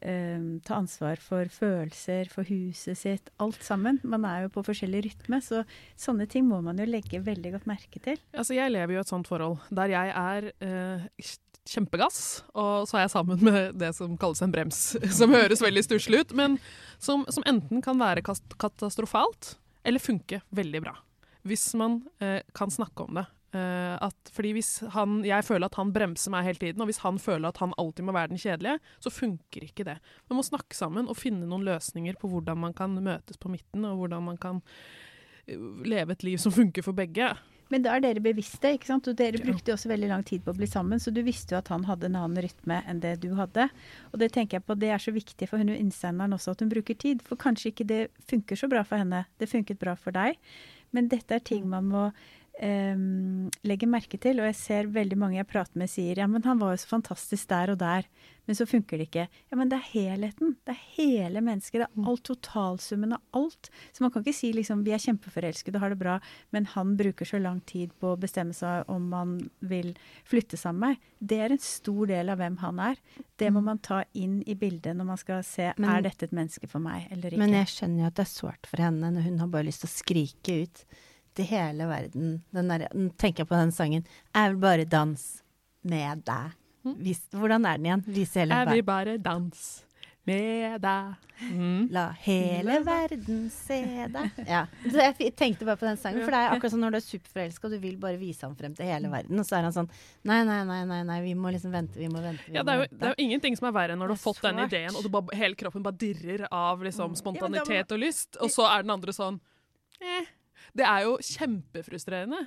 Um, 0.00 0.56
ta 0.64 0.78
ansvar 0.80 1.20
for 1.20 1.46
følelser, 1.52 2.26
for 2.32 2.48
huset 2.48 2.96
sitt, 2.96 3.28
alt 3.38 3.60
sammen. 3.62 4.00
Man 4.02 4.24
er 4.24 4.46
jo 4.46 4.52
på 4.54 4.64
forskjellig 4.64 5.02
rytme, 5.04 5.38
så 5.44 5.60
sånne 6.00 6.24
ting 6.32 6.46
må 6.48 6.62
man 6.64 6.80
jo 6.80 6.88
legge 6.88 7.20
veldig 7.22 7.52
godt 7.52 7.68
merke 7.70 8.00
til. 8.02 8.16
Altså, 8.32 8.56
jeg 8.56 8.72
lever 8.72 8.96
jo 8.96 9.02
et 9.04 9.12
sånt 9.12 9.28
forhold 9.28 9.60
der 9.70 9.92
jeg 9.92 10.14
er 10.16 10.48
uh, 10.64 11.04
kjempegass, 11.68 12.42
og 12.58 12.88
så 12.88 12.98
er 12.98 13.04
jeg 13.04 13.12
sammen 13.14 13.42
med 13.46 13.76
det 13.78 13.92
som 13.96 14.16
kalles 14.20 14.42
en 14.42 14.54
brems. 14.54 14.80
Som 15.18 15.34
høres 15.34 15.62
veldig 15.62 15.84
stusslig 15.86 16.24
ut, 16.24 16.34
men 16.36 16.58
som, 17.02 17.24
som, 17.30 17.44
enten 17.46 17.82
kan 17.82 17.98
være 17.98 18.22
katastrofalt 18.22 19.56
eller 19.86 20.02
funke 20.02 20.42
veldig 20.54 20.82
bra. 20.84 20.96
Hvis 21.46 21.72
man 21.78 22.00
eh, 22.22 22.40
kan 22.54 22.70
snakke 22.70 23.06
om 23.06 23.18
det. 23.18 23.26
Eh, 23.52 23.94
at, 24.00 24.30
fordi 24.32 24.54
hvis 24.56 24.70
han, 24.94 25.18
Jeg 25.28 25.44
føler 25.44 25.68
at 25.68 25.76
han 25.76 25.90
bremser 25.92 26.32
meg 26.32 26.46
hele 26.46 26.62
tiden, 26.62 26.80
og 26.80 26.88
hvis 26.88 27.02
han 27.04 27.18
føler 27.20 27.50
at 27.50 27.60
han 27.60 27.74
alltid 27.78 28.06
må 28.06 28.14
være 28.16 28.32
den 28.32 28.40
kjedelige, 28.40 28.78
så 29.02 29.12
funker 29.12 29.66
ikke 29.66 29.86
det. 29.90 29.98
Man 30.30 30.38
må 30.40 30.46
snakke 30.46 30.78
sammen 30.78 31.10
og 31.10 31.18
finne 31.20 31.48
noen 31.48 31.66
løsninger 31.66 32.16
på 32.20 32.30
hvordan 32.32 32.62
man 32.62 32.76
kan 32.76 32.94
møtes 32.96 33.40
på 33.42 33.52
midten, 33.52 33.84
og 33.88 33.98
hvordan 34.00 34.24
man 34.30 34.38
kan 34.40 34.62
eh, 35.46 35.58
leve 35.84 36.16
et 36.16 36.24
liv 36.26 36.38
som 36.40 36.54
funker 36.54 36.86
for 36.86 36.96
begge. 36.96 37.32
Men 37.72 37.84
da 37.86 37.94
er 37.96 38.02
dere 38.04 38.20
bevisste, 38.20 38.74
ikke 38.76 38.90
sant? 38.90 39.08
og 39.08 39.16
dere 39.16 39.40
brukte 39.40 39.72
også 39.72 39.88
veldig 39.88 40.10
lang 40.10 40.24
tid 40.28 40.44
på 40.44 40.52
å 40.52 40.58
bli 40.58 40.68
sammen, 40.68 41.00
så 41.00 41.12
du 41.14 41.22
visste 41.24 41.54
jo 41.54 41.60
at 41.62 41.70
han 41.72 41.86
hadde 41.88 42.10
en 42.10 42.18
annen 42.20 42.44
rytme 42.44 42.82
enn 42.88 43.00
det 43.00 43.14
du 43.22 43.30
hadde. 43.38 43.70
Og 44.12 44.20
det 44.20 44.28
tenker 44.34 44.58
jeg 44.58 44.66
på, 44.68 44.76
det 44.76 44.90
er 44.92 45.00
så 45.00 45.14
viktig 45.14 45.48
for 45.48 45.62
hun 45.62 45.72
innsenderen 45.72 46.36
også, 46.36 46.52
at 46.52 46.60
hun 46.64 46.72
bruker 46.72 46.98
tid. 47.00 47.24
For 47.24 47.40
kanskje 47.40 47.72
ikke 47.72 47.88
det 47.88 48.02
funker 48.28 48.60
så 48.60 48.68
bra 48.68 48.84
for 48.84 49.00
henne. 49.00 49.24
Det 49.40 49.48
funket 49.48 49.80
bra 49.80 49.96
for 49.96 50.12
deg. 50.12 50.36
Men 50.92 51.08
dette 51.08 51.38
er 51.38 51.44
ting 51.44 51.64
man 51.72 51.88
må 51.88 52.04
um, 52.62 53.48
legger 53.66 53.90
merke 53.90 54.18
til, 54.20 54.40
og 54.40 54.48
jeg 54.50 54.58
ser 54.58 54.90
veldig 54.94 55.18
mange 55.18 55.38
jeg 55.38 55.48
prater 55.50 55.78
med 55.80 55.90
sier 55.90 56.22
ja, 56.22 56.28
men 56.30 56.44
han 56.46 56.60
var 56.60 56.74
jo 56.74 56.82
så 56.82 56.94
fantastisk 56.94 57.50
der 57.50 57.74
og 57.74 57.80
der, 57.82 58.06
men 58.48 58.58
så 58.58 58.66
funker 58.66 58.98
det 58.98 59.06
ikke. 59.06 59.26
Ja, 59.52 59.56
men 59.58 59.70
det 59.70 59.78
er 59.78 59.90
helheten. 59.92 60.56
Det 60.66 60.74
er 60.74 60.80
hele 60.96 61.42
mennesket. 61.44 61.78
Det 61.78 61.86
er 61.86 62.00
mm. 62.00 62.08
alt 62.10 62.24
totalsummen 62.26 63.14
av 63.14 63.38
alt. 63.38 63.70
Så 63.94 64.02
man 64.02 64.10
kan 64.10 64.24
ikke 64.24 64.34
si 64.34 64.50
liksom 64.56 64.82
vi 64.86 64.94
er 64.96 65.02
kjempeforelskede 65.02 65.78
og 65.78 65.84
har 65.84 65.94
det 65.94 66.00
bra, 66.00 66.16
men 66.54 66.66
han 66.72 66.96
bruker 66.98 67.28
så 67.28 67.38
lang 67.42 67.60
tid 67.70 67.94
på 68.02 68.12
å 68.12 68.18
bestemme 68.18 68.56
seg 68.56 68.90
om 68.90 69.06
man 69.12 69.36
vil 69.60 69.92
flytte 70.28 70.58
sammen 70.58 70.82
med 70.82 70.96
meg. 70.96 71.08
Det 71.22 71.38
er 71.44 71.54
en 71.54 71.62
stor 71.62 72.10
del 72.10 72.32
av 72.32 72.40
hvem 72.42 72.58
han 72.64 72.82
er. 72.82 72.98
Det 73.38 73.52
må 73.52 73.62
mm. 73.62 73.70
man 73.70 73.82
ta 73.84 74.02
inn 74.18 74.40
i 74.42 74.58
bildet 74.58 74.98
når 74.98 75.10
man 75.12 75.22
skal 75.22 75.46
se 75.46 75.70
men, 75.76 75.90
er 75.92 76.02
dette 76.08 76.26
et 76.26 76.34
menneske 76.34 76.66
for 76.70 76.82
meg 76.82 77.06
eller 77.14 77.30
ikke. 77.30 77.44
Men 77.44 77.56
jeg 77.60 77.70
skjønner 77.76 78.06
jo 78.06 78.10
at 78.10 78.18
det 78.18 78.26
er 78.26 78.34
sårt 78.34 78.70
for 78.70 78.82
henne 78.82 79.14
når 79.14 79.28
hun 79.28 79.40
har 79.44 79.54
bare 79.54 79.68
lyst 79.70 79.86
til 79.86 79.92
å 79.92 79.96
skrike 80.00 80.60
ut 80.64 80.84
til 81.36 81.48
hele 81.50 81.86
verden. 81.90 82.34
Den 82.54 82.72
der, 82.72 82.88
tenker 83.20 83.44
jeg 83.44 83.52
på 83.52 83.58
den 83.58 83.72
sangen. 83.74 84.04
Jeg 84.34 84.52
vil 84.52 84.60
bare 84.62 84.88
dans 84.88 85.28
med 85.82 86.26
deg. 86.26 86.58
Mm. 86.82 86.98
Vis, 87.06 87.22
hvordan 87.30 87.66
er 87.66 87.78
den 87.78 87.88
igjen? 87.88 88.04
Vise 88.06 88.42
hele 88.42 88.54
verden. 88.54 88.74
Jeg 88.74 88.82
vil 88.82 88.90
bare 88.90 89.16
dans 89.22 89.64
med 90.28 90.82
deg. 90.82 91.28
Mm. 91.42 91.88
La 91.90 92.04
hele 92.22 92.78
verden 92.86 93.46
se 93.50 93.80
deg. 94.14 94.36
Ja. 94.52 94.66
Jeg 94.84 95.32
tenkte 95.38 95.66
bare 95.66 95.78
på 95.80 95.86
den 95.88 95.98
sangen, 95.98 96.22
for 96.22 96.34
det 96.34 96.42
er 96.42 96.54
akkurat 96.54 96.74
sånn 96.74 96.84
når 96.84 96.94
du 96.94 96.98
er 97.00 97.04
superforelska 97.04 97.66
og 97.66 97.74
du 97.74 97.78
vil 97.82 97.96
bare 98.02 98.18
vise 98.20 98.46
ham 98.46 98.54
frem 98.58 98.76
til 98.78 98.86
hele 98.86 99.10
verden, 99.10 99.40
og 99.40 99.48
så 99.48 99.58
er 99.58 99.66
han 99.66 99.74
sånn 99.74 99.88
Nei, 100.28 100.42
nei, 100.46 100.60
nei, 100.68 100.82
nei, 100.88 101.00
nei 101.08 101.18
vi 101.24 101.32
må 101.38 101.50
liksom 101.54 101.74
vente, 101.74 101.98
vi 101.98 102.10
må 102.12 102.22
vente. 102.22 102.46
Vi 102.46 102.54
ja, 102.58 102.62
det 102.66 102.74
er, 102.74 102.84
jo, 102.84 102.90
det 102.92 103.08
er, 103.08 103.16
jo, 103.16 103.26
ingenting 103.26 103.58
som 103.58 103.70
er 103.70 103.74
verre 103.78 103.96
enn 103.96 104.02
når 104.02 104.12
du 104.12 104.16
har 104.16 104.22
fått 104.22 104.42
den 104.44 104.62
ideen, 104.66 104.98
og 104.98 105.08
bare, 105.14 105.38
hele 105.40 105.58
kroppen 105.58 105.86
bare 105.86 105.98
dirrer 105.98 106.46
av 106.50 106.84
liksom, 106.86 107.16
spontanitet 107.18 107.96
og 107.96 108.02
lyst, 108.02 108.38
og 108.38 108.52
så 108.54 108.68
er 108.70 108.86
den 108.86 108.94
andre 108.94 109.16
sånn 109.16 109.40
eh. 110.02 110.30
Det 110.76 110.86
er 110.88 111.06
jo 111.06 111.18
kjempefrustrerende. 111.18 112.46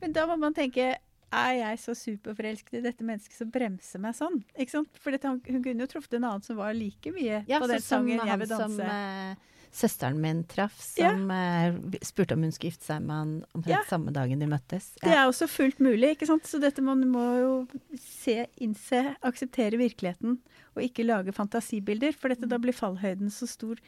Men 0.00 0.16
da 0.16 0.26
må 0.30 0.38
man 0.40 0.56
tenke 0.56 0.94
er 1.30 1.52
jeg 1.60 1.78
så 1.78 1.94
superforelsket 1.94 2.80
i 2.80 2.82
dette 2.82 3.06
mennesket 3.06 3.38
som 3.38 3.50
bremser 3.54 4.02
meg 4.02 4.16
sånn? 4.18 4.40
Ikke 4.56 4.80
sant? 4.80 4.98
For 4.98 5.14
dette, 5.14 5.30
hun 5.30 5.62
kunne 5.62 5.84
jo 5.84 5.92
truffet 5.92 6.18
en 6.18 6.26
annen 6.26 6.42
som 6.42 6.58
var 6.58 6.74
like 6.74 7.12
mye 7.14 7.44
ja, 7.46 7.60
på 7.62 7.70
den 7.70 7.84
sangen 7.84 8.18
'Jeg 8.18 8.40
vil 8.42 8.50
danse'. 8.50 8.80
Som, 8.80 9.38
uh, 9.38 9.60
søsteren 9.70 10.18
min 10.18 10.42
traff, 10.50 10.74
som 10.82 11.30
ja. 11.30 11.70
uh, 11.70 11.98
spurte 12.02 12.34
om 12.34 12.42
hun 12.42 12.50
skulle 12.50 12.72
gifte 12.72 12.88
seg 12.88 13.04
med 13.06 13.14
han 13.14 13.34
omtrent 13.54 13.76
ja. 13.76 13.84
samme 13.86 14.10
dagen 14.10 14.42
de 14.42 14.48
møttes. 14.50 14.90
Ja. 14.98 15.04
Det 15.04 15.14
er 15.14 15.30
også 15.30 15.46
fullt 15.46 15.78
mulig, 15.78 16.16
ikke 16.16 16.26
sant. 16.26 16.50
Så 16.50 16.58
dette 16.58 16.82
man 16.82 17.06
må 17.12 17.26
jo 17.38 17.52
se, 17.94 18.48
innse, 18.58 19.04
akseptere 19.22 19.78
virkeligheten, 19.78 20.40
og 20.74 20.82
ikke 20.82 21.06
lage 21.06 21.34
fantasibilder. 21.36 22.16
For 22.18 22.34
dette, 22.34 22.50
da 22.50 22.58
blir 22.58 22.74
fallhøyden 22.74 23.30
så 23.30 23.46
stor 23.46 23.78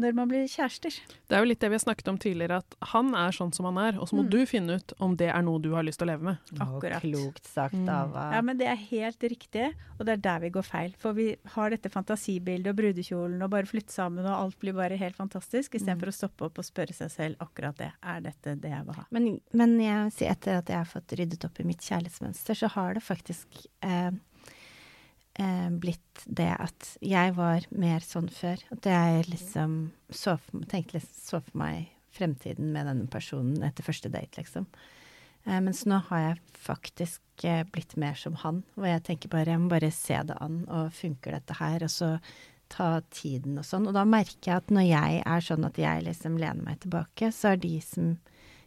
når 0.00 0.14
man 0.16 0.30
blir 0.30 0.46
kjærester. 0.50 0.94
Det 1.30 1.36
er 1.36 1.42
jo 1.44 1.48
litt 1.48 1.60
det 1.62 1.70
vi 1.70 1.76
har 1.76 1.82
snakket 1.84 2.08
om 2.10 2.18
tidligere, 2.20 2.58
at 2.64 2.76
han 2.90 3.12
er 3.18 3.34
sånn 3.34 3.52
som 3.54 3.68
han 3.68 3.78
er, 3.78 3.98
og 4.02 4.08
så 4.10 4.18
må 4.18 4.24
mm. 4.26 4.30
du 4.32 4.40
finne 4.50 4.78
ut 4.80 4.94
om 5.04 5.14
det 5.18 5.28
er 5.30 5.44
noe 5.46 5.62
du 5.62 5.70
har 5.76 5.86
lyst 5.86 6.00
til 6.02 6.08
å 6.08 6.10
leve 6.10 6.28
med. 6.32 6.52
Akkurat. 6.64 7.04
klokt 7.04 7.46
sagt, 7.46 7.78
mm. 7.78 7.90
Ava. 7.94 8.24
Ja, 8.34 8.42
men 8.46 8.58
det 8.58 8.68
er 8.72 8.80
helt 8.80 9.26
riktig, 9.30 9.70
og 9.98 10.04
det 10.08 10.16
er 10.16 10.24
der 10.26 10.42
vi 10.44 10.52
går 10.56 10.66
feil. 10.66 10.96
For 11.00 11.16
vi 11.16 11.28
har 11.54 11.74
dette 11.74 11.92
fantasibildet 11.94 12.72
og 12.72 12.80
brudekjolen 12.82 13.46
og 13.46 13.54
bare 13.54 13.70
flytte 13.70 13.94
sammen, 13.94 14.26
og 14.26 14.34
alt 14.34 14.58
blir 14.62 14.76
bare 14.76 14.98
helt 14.98 15.18
fantastisk, 15.18 15.78
istedenfor 15.78 16.10
mm. 16.10 16.14
å 16.14 16.18
stoppe 16.18 16.48
opp 16.48 16.62
og 16.62 16.66
spørre 16.66 16.96
seg 16.96 17.14
selv 17.14 17.46
akkurat 17.46 17.78
det. 17.78 17.92
Er 18.02 18.26
dette 18.26 18.58
det 18.58 18.74
jeg 18.74 18.88
vil 18.88 18.98
ha? 18.98 19.08
Men, 19.14 19.32
men 19.54 19.78
jeg, 19.82 20.12
etter 20.34 20.58
at 20.58 20.74
jeg 20.74 20.82
har 20.82 20.90
fått 20.90 21.14
ryddet 21.20 21.46
opp 21.46 21.62
i 21.62 21.68
mitt 21.70 21.86
kjærlighetsmønster, 21.86 22.64
så 22.64 22.74
har 22.74 22.98
det 22.98 23.06
faktisk 23.06 23.66
eh, 23.86 24.10
eh, 25.40 25.70
blitt 25.70 26.24
det 26.26 26.50
at 26.52 26.94
jeg 27.04 27.34
var 27.36 27.66
mer 27.74 28.04
sånn 28.04 28.30
før. 28.32 28.60
At 28.74 28.88
jeg 28.88 29.28
liksom 29.30 29.78
så 30.10 30.36
for, 30.38 30.66
tenkte, 30.70 31.02
så 31.02 31.40
for 31.40 31.60
meg 31.64 31.90
fremtiden 32.14 32.70
med 32.74 32.86
denne 32.86 33.10
personen 33.10 33.62
etter 33.66 33.86
første 33.86 34.10
date, 34.12 34.38
liksom. 34.38 34.68
Eh, 35.44 35.60
mens 35.60 35.84
nå 35.88 35.98
har 36.08 36.22
jeg 36.22 36.42
faktisk 36.64 37.44
eh, 37.44 37.64
blitt 37.68 37.96
mer 38.00 38.16
som 38.18 38.38
han, 38.44 38.62
hvor 38.74 38.88
jeg 38.88 39.04
tenker 39.08 39.32
bare 39.32 39.54
jeg 39.56 39.62
må 39.62 39.72
bare 39.72 39.92
se 39.92 40.20
det 40.28 40.36
an, 40.40 40.62
og 40.70 40.94
funker 40.96 41.36
dette 41.36 41.58
her, 41.58 41.84
og 41.84 41.92
så 41.92 42.14
ta 42.72 42.88
tiden 43.12 43.58
og 43.60 43.66
sånn. 43.68 43.88
Og 43.90 43.96
da 43.96 44.06
merker 44.08 44.50
jeg 44.50 44.62
at 44.62 44.72
når 44.72 44.86
jeg 44.88 45.24
er 45.26 45.44
sånn 45.44 45.66
at 45.68 45.78
jeg 45.78 46.06
liksom 46.06 46.38
lener 46.40 46.64
meg 46.64 46.80
tilbake, 46.82 47.30
så 47.34 47.52
er 47.52 47.60
de 47.62 47.74
som 47.84 48.14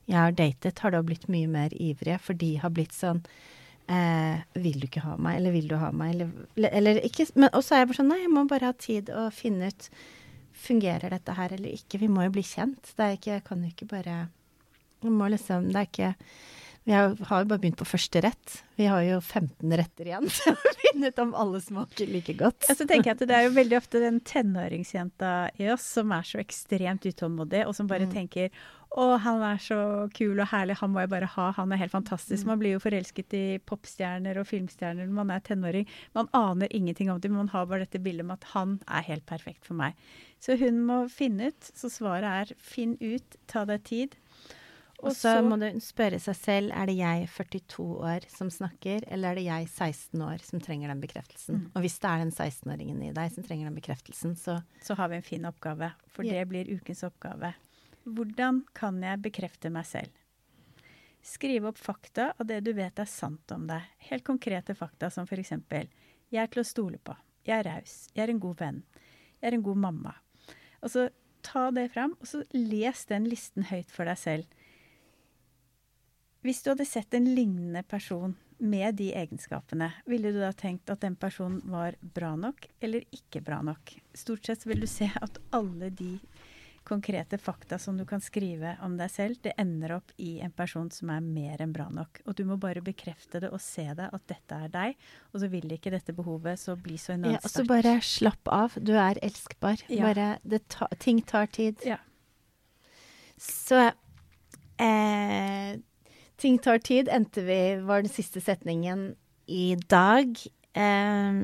jeg 0.08 0.16
har 0.16 0.36
datet, 0.38 0.80
har 0.80 0.94
da 0.94 1.02
blitt 1.04 1.28
mye 1.32 1.50
mer 1.52 1.74
ivrige, 1.76 2.20
for 2.24 2.38
de 2.40 2.54
har 2.62 2.72
blitt 2.72 2.96
sånn 2.96 3.24
eh, 3.92 4.44
Vil 4.60 4.80
du 4.82 4.88
ikke 4.88 5.06
ha 5.06 5.16
meg, 5.18 5.40
eller 5.40 5.56
vil 5.56 5.72
du 5.72 5.76
ha 5.80 5.92
meg, 5.96 6.16
eller, 6.16 6.70
eller 6.70 7.02
ikke 7.08 7.28
Men 7.36 7.52
også 7.54 7.76
er 7.76 7.84
jeg 7.84 7.92
bare 7.92 8.00
sånn 8.02 8.12
Nei, 8.14 8.22
jeg 8.24 8.34
må 8.34 8.46
bare 8.50 8.72
ha 8.72 8.78
tid 8.78 9.12
å 9.14 9.28
finne 9.34 9.72
ut 9.72 9.90
Fungerer 10.58 11.14
dette 11.14 11.36
her 11.38 11.54
eller 11.54 11.74
ikke? 11.74 12.00
Vi 12.02 12.10
må 12.10 12.24
jo 12.26 12.32
bli 12.34 12.42
kjent. 12.42 12.96
Det 12.98 13.04
er 13.06 13.18
ikke 13.18 13.34
Jeg 13.36 13.44
kan 13.46 13.60
jo 13.62 13.74
ikke 13.74 13.90
bare 13.92 14.16
Vi 15.06 15.12
må 15.14 15.30
liksom 15.30 15.70
Det 15.70 15.84
er 15.84 15.92
ikke 15.92 16.14
vi 16.88 16.94
har, 16.96 17.18
har 17.28 17.42
jo 17.44 17.48
bare 17.50 17.60
begynt 17.60 17.82
på 17.82 17.84
første 17.84 18.22
rett. 18.24 18.54
Vi 18.80 18.86
har 18.88 19.02
jo 19.04 19.18
15 19.20 19.74
retter 19.76 20.08
igjen 20.08 20.30
til 20.32 20.54
å 20.54 20.72
finne 20.80 21.10
ut 21.12 21.18
om 21.20 21.34
alle 21.36 21.60
smaker 21.60 22.08
like 22.08 22.32
godt. 22.40 22.64
Ja, 22.70 22.78
så 22.80 22.88
tenker 22.88 23.10
jeg 23.10 23.18
at 23.18 23.24
Det 23.28 23.36
er 23.36 23.44
jo 23.44 23.58
veldig 23.58 23.76
ofte 23.76 24.00
den 24.00 24.22
tenåringsjenta 24.24 25.32
i 25.60 25.68
oss 25.74 25.84
som 25.98 26.14
er 26.16 26.24
så 26.30 26.40
ekstremt 26.40 27.04
utålmodig, 27.04 27.66
og 27.68 27.76
som 27.76 27.92
bare 27.92 28.08
mm. 28.08 28.14
tenker 28.16 28.64
å, 28.96 29.06
han 29.22 29.44
er 29.44 29.60
så 29.62 29.80
kul 30.16 30.40
og 30.40 30.50
herlig, 30.52 30.78
han 30.80 30.94
må 30.94 31.04
jeg 31.04 31.12
bare 31.12 31.30
ha, 31.34 31.50
han 31.58 31.74
er 31.74 31.82
helt 31.82 31.94
fantastisk. 31.94 32.46
Mm. 32.46 32.52
Man 32.52 32.62
blir 32.62 32.76
jo 32.78 32.84
forelsket 32.84 33.36
i 33.38 33.46
popstjerner 33.68 34.40
og 34.40 34.48
filmstjerner 34.50 35.10
når 35.10 35.18
man 35.20 35.34
er 35.36 35.44
tenåring. 35.46 35.90
Man 36.18 36.32
aner 36.38 36.72
ingenting 36.72 37.12
om 37.12 37.20
det, 37.22 37.32
men 37.32 37.46
man 37.46 37.54
har 37.56 37.68
bare 37.68 37.86
dette 37.86 38.02
bildet 38.04 38.28
med 38.28 38.40
at 38.40 38.52
han 38.54 38.78
er 38.88 39.06
helt 39.10 39.28
perfekt 39.30 39.68
for 39.68 39.78
meg. 39.80 39.98
Så 40.40 40.58
hun 40.60 40.80
må 40.88 41.04
finne 41.12 41.52
ut. 41.52 41.72
Så 41.76 41.92
svaret 41.92 42.54
er 42.54 42.64
finn 42.64 42.96
ut, 43.02 43.38
ta 43.52 43.66
deg 43.68 43.84
tid. 43.88 44.18
Og 45.06 45.14
så 45.14 45.36
må 45.46 45.60
du 45.62 45.68
spørre 45.84 46.18
seg 46.22 46.38
selv 46.40 46.74
er 46.74 46.90
det 46.90 46.96
jeg 46.98 47.28
42 47.30 47.84
år 48.02 48.26
som 48.34 48.50
snakker, 48.50 49.04
eller 49.14 49.36
er 49.36 49.38
det 49.38 49.46
jeg 49.46 49.68
16 49.70 50.24
år 50.26 50.42
som 50.46 50.64
trenger 50.64 50.90
den 50.90 51.04
bekreftelsen. 51.04 51.60
Mm. 51.62 51.68
Og 51.76 51.86
hvis 51.86 52.00
det 52.02 52.10
er 52.10 52.24
den 52.24 52.34
16-åringen 52.34 53.04
i 53.06 53.14
deg 53.14 53.36
som 53.36 53.46
trenger 53.46 53.70
den 53.70 53.78
bekreftelsen, 53.78 54.34
så 54.40 54.58
Så 54.82 54.98
har 54.98 55.12
vi 55.12 55.20
en 55.20 55.28
fin 55.28 55.46
oppgave, 55.46 55.92
for 56.10 56.26
yeah. 56.26 56.40
det 56.40 56.50
blir 56.50 56.74
ukens 56.74 57.04
oppgave. 57.06 57.54
Hvordan 58.08 58.62
kan 58.78 59.02
jeg 59.04 59.20
bekrefte 59.20 59.72
meg 59.74 59.88
selv? 59.90 60.14
Skrive 61.28 61.74
opp 61.74 61.80
fakta 61.82 62.30
av 62.40 62.48
det 62.48 62.62
du 62.64 62.72
vet 62.78 63.00
er 63.04 63.10
sant 63.10 63.52
om 63.52 63.66
deg. 63.68 63.84
Helt 64.08 64.24
konkrete 64.24 64.76
fakta 64.78 65.10
som 65.12 65.28
f.eks.: 65.28 65.52
Jeg 66.32 66.44
er 66.44 66.48
til 66.48 66.64
å 66.64 66.68
stole 66.68 67.00
på. 67.04 67.16
Jeg 67.44 67.60
er 67.60 67.68
raus. 67.68 68.08
Jeg 68.14 68.24
er 68.24 68.32
en 68.32 68.40
god 68.40 68.60
venn. 68.62 68.84
Jeg 69.42 69.52
er 69.52 69.58
en 69.58 69.66
god 69.66 69.78
mamma. 69.84 70.16
Og 70.82 70.94
så 70.94 71.10
ta 71.44 71.70
det 71.72 71.90
fram, 71.92 72.16
og 72.20 72.28
så 72.28 72.44
les 72.54 73.06
den 73.12 73.28
listen 73.28 73.68
høyt 73.68 73.92
for 73.92 74.08
deg 74.08 74.20
selv. 74.20 74.58
Hvis 76.46 76.62
du 76.64 76.72
hadde 76.72 76.88
sett 76.88 77.14
en 77.18 77.28
lignende 77.36 77.84
person 77.84 78.38
med 78.58 78.96
de 78.96 79.10
egenskapene, 79.20 79.90
ville 80.08 80.32
du 80.32 80.40
da 80.40 80.54
tenkt 80.56 80.90
at 80.90 81.04
den 81.04 81.18
personen 81.20 81.60
var 81.68 81.98
bra 82.00 82.36
nok 82.40 82.70
eller 82.80 83.04
ikke 83.12 83.42
bra 83.44 83.60
nok? 83.66 83.98
Stort 84.16 84.48
sett 84.48 84.64
vil 84.66 84.80
du 84.80 84.88
se 84.88 85.10
at 85.22 85.42
alle 85.52 85.90
de 85.92 86.14
konkrete 86.88 87.38
fakta 87.38 87.80
som 87.80 87.98
du 88.00 88.06
kan 88.08 88.22
skrive 88.24 88.78
om 88.86 88.96
deg 88.98 89.12
selv, 89.12 89.38
det 89.44 89.54
ender 89.60 89.98
opp 89.98 90.14
i 90.24 90.38
en 90.44 90.54
person 90.56 90.88
som 90.94 91.12
er 91.12 91.24
mer 91.24 91.62
enn 91.64 91.74
bra 91.76 91.90
nok. 91.92 92.22
Og 92.26 92.38
du 92.38 92.46
må 92.48 92.56
bare 92.62 92.84
bekrefte 92.86 93.42
det 93.44 93.52
og 93.52 93.60
se 93.64 93.84
det, 93.98 94.08
at 94.08 94.24
dette 94.32 94.60
er 94.68 94.72
deg. 94.72 94.96
Og 95.34 95.44
så 95.44 95.50
vil 95.52 95.76
ikke 95.76 95.92
dette 95.94 96.16
behovet 96.16 96.62
så 96.62 96.78
bli 96.80 96.96
så 97.02 97.18
enormt 97.18 97.44
sterkt. 97.44 97.44
Ja, 97.44 97.52
og 97.52 97.56
så 97.56 97.66
bare 97.68 97.96
slapp 98.08 98.54
av. 98.54 98.78
Du 98.80 98.94
er 98.96 99.20
elskbar. 99.26 99.84
Ja. 99.92 100.08
Bare 100.08 100.62
ta, 100.72 100.88
Ting 101.04 101.20
tar 101.28 101.52
tid. 101.52 101.84
Ja. 101.88 102.00
Så 103.38 103.84
eh, 104.80 105.76
Ting 106.38 106.60
tar 106.62 106.80
tid, 106.86 107.10
endte 107.10 107.44
vi, 107.44 107.62
var 107.84 108.06
den 108.06 108.14
siste 108.14 108.42
setningen 108.46 109.10
i 109.50 109.76
dag. 109.90 110.38
Eh, 110.78 111.44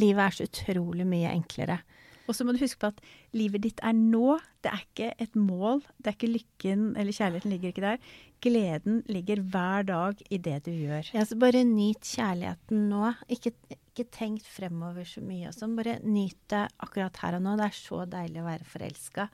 livet 0.00 0.26
er 0.26 0.36
så 0.36 0.50
utrolig 0.50 1.06
mye 1.06 1.30
enklere. 1.34 1.82
Og 2.30 2.36
så 2.36 2.46
må 2.46 2.54
du 2.54 2.62
huske 2.62 2.80
på 2.80 2.92
at 2.92 3.00
livet 3.36 3.64
ditt 3.64 3.82
er 3.86 3.94
nå. 3.96 4.38
Det 4.64 4.72
er 4.72 4.82
ikke 4.84 5.10
et 5.22 5.36
mål. 5.38 5.84
Det 5.98 6.10
er 6.10 6.16
ikke 6.16 6.32
lykken 6.34 6.84
eller 6.98 7.16
kjærligheten 7.16 7.54
ligger 7.54 7.72
ikke 7.72 7.86
der. 7.86 8.10
Gleden 8.40 9.00
ligger 9.12 9.42
hver 9.52 9.86
dag 9.88 10.22
i 10.30 10.40
det 10.40 10.58
du 10.66 10.72
gjør. 10.72 11.12
Ja, 11.14 11.24
så 11.28 11.38
bare 11.40 11.62
nyt 11.68 12.04
kjærligheten 12.08 12.88
nå. 12.90 13.14
Ikke, 13.32 13.54
ikke 13.70 14.08
tenk 14.14 14.44
fremover 14.48 15.08
så 15.08 15.22
mye 15.24 15.50
og 15.50 15.56
sånn. 15.56 15.78
Bare 15.78 15.98
nyt 16.04 16.38
det 16.52 16.66
akkurat 16.82 17.22
her 17.24 17.38
og 17.38 17.46
nå. 17.46 17.56
Det 17.60 17.70
er 17.70 17.80
så 17.80 18.04
deilig 18.18 18.42
å 18.42 18.50
være 18.50 18.70
forelska. 18.74 19.30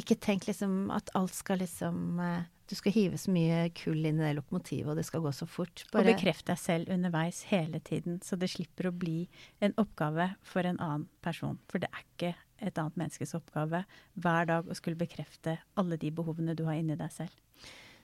Ikke 0.00 0.18
tenk 0.22 0.46
liksom 0.46 0.90
at 0.94 1.10
alt 1.18 1.34
skal 1.34 1.58
liksom 1.64 2.20
uh, 2.22 2.42
du 2.70 2.76
skal 2.78 2.94
hive 2.94 3.18
så 3.18 3.32
mye 3.34 3.64
kull 3.74 4.04
inn 4.06 4.20
i 4.20 4.22
det 4.28 4.36
lokomotivet, 4.36 4.92
og 4.92 4.98
det 5.00 5.02
skal 5.08 5.24
gå 5.24 5.32
så 5.34 5.46
fort. 5.50 5.82
Bare 5.90 6.04
og 6.04 6.12
bekreft 6.12 6.46
deg 6.46 6.60
selv 6.60 6.92
underveis 6.94 7.42
hele 7.50 7.80
tiden, 7.82 8.20
så 8.22 8.38
det 8.38 8.52
slipper 8.52 8.86
å 8.86 8.94
bli 8.94 9.24
en 9.58 9.74
oppgave 9.80 10.28
for 10.46 10.68
en 10.68 10.78
annen 10.78 11.08
person. 11.24 11.58
For 11.66 11.82
det 11.82 11.90
er 11.90 12.04
ikke 12.06 12.32
et 12.60 12.78
annet 12.78 12.98
menneskes 13.00 13.34
oppgave 13.38 13.84
hver 14.20 14.48
dag 14.50 14.68
å 14.68 14.76
skulle 14.76 15.00
bekrefte 15.00 15.58
alle 15.80 15.98
de 16.00 16.10
behovene 16.14 16.56
du 16.56 16.64
har 16.68 16.78
inni 16.80 16.98
deg 16.98 17.12
selv. 17.14 17.34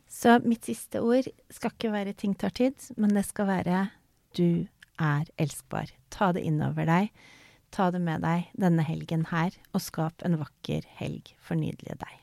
Så 0.09 0.39
mitt 0.45 0.67
siste 0.69 1.03
ord 1.03 1.27
skal 1.51 1.73
ikke 1.75 1.93
være 1.93 2.13
'ting 2.15 2.35
tar 2.35 2.51
tid', 2.51 2.79
men 2.97 3.15
det 3.15 3.25
skal 3.27 3.47
være 3.47 3.91
'du 4.35 4.69
er 4.99 5.25
elskbar'. 5.39 5.93
Ta 6.11 6.33
det 6.33 6.43
innover 6.43 6.87
deg. 6.87 7.11
Ta 7.73 7.91
det 7.91 8.01
med 8.01 8.23
deg 8.23 8.47
denne 8.57 8.83
helgen 8.83 9.27
her, 9.27 9.51
og 9.75 9.81
skap 9.81 10.23
en 10.25 10.39
vakker 10.39 10.83
helg 11.01 11.35
for 11.41 11.55
nydelige 11.55 11.99
deg. 11.99 12.15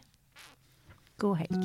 God 1.20 1.36
helg. 1.36 1.62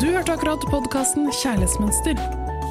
Du 0.00 0.06
hørte 0.08 0.32
akkurat 0.32 0.64
podkasten 0.72 1.28
Kjærlighetsmønster. 1.42 2.39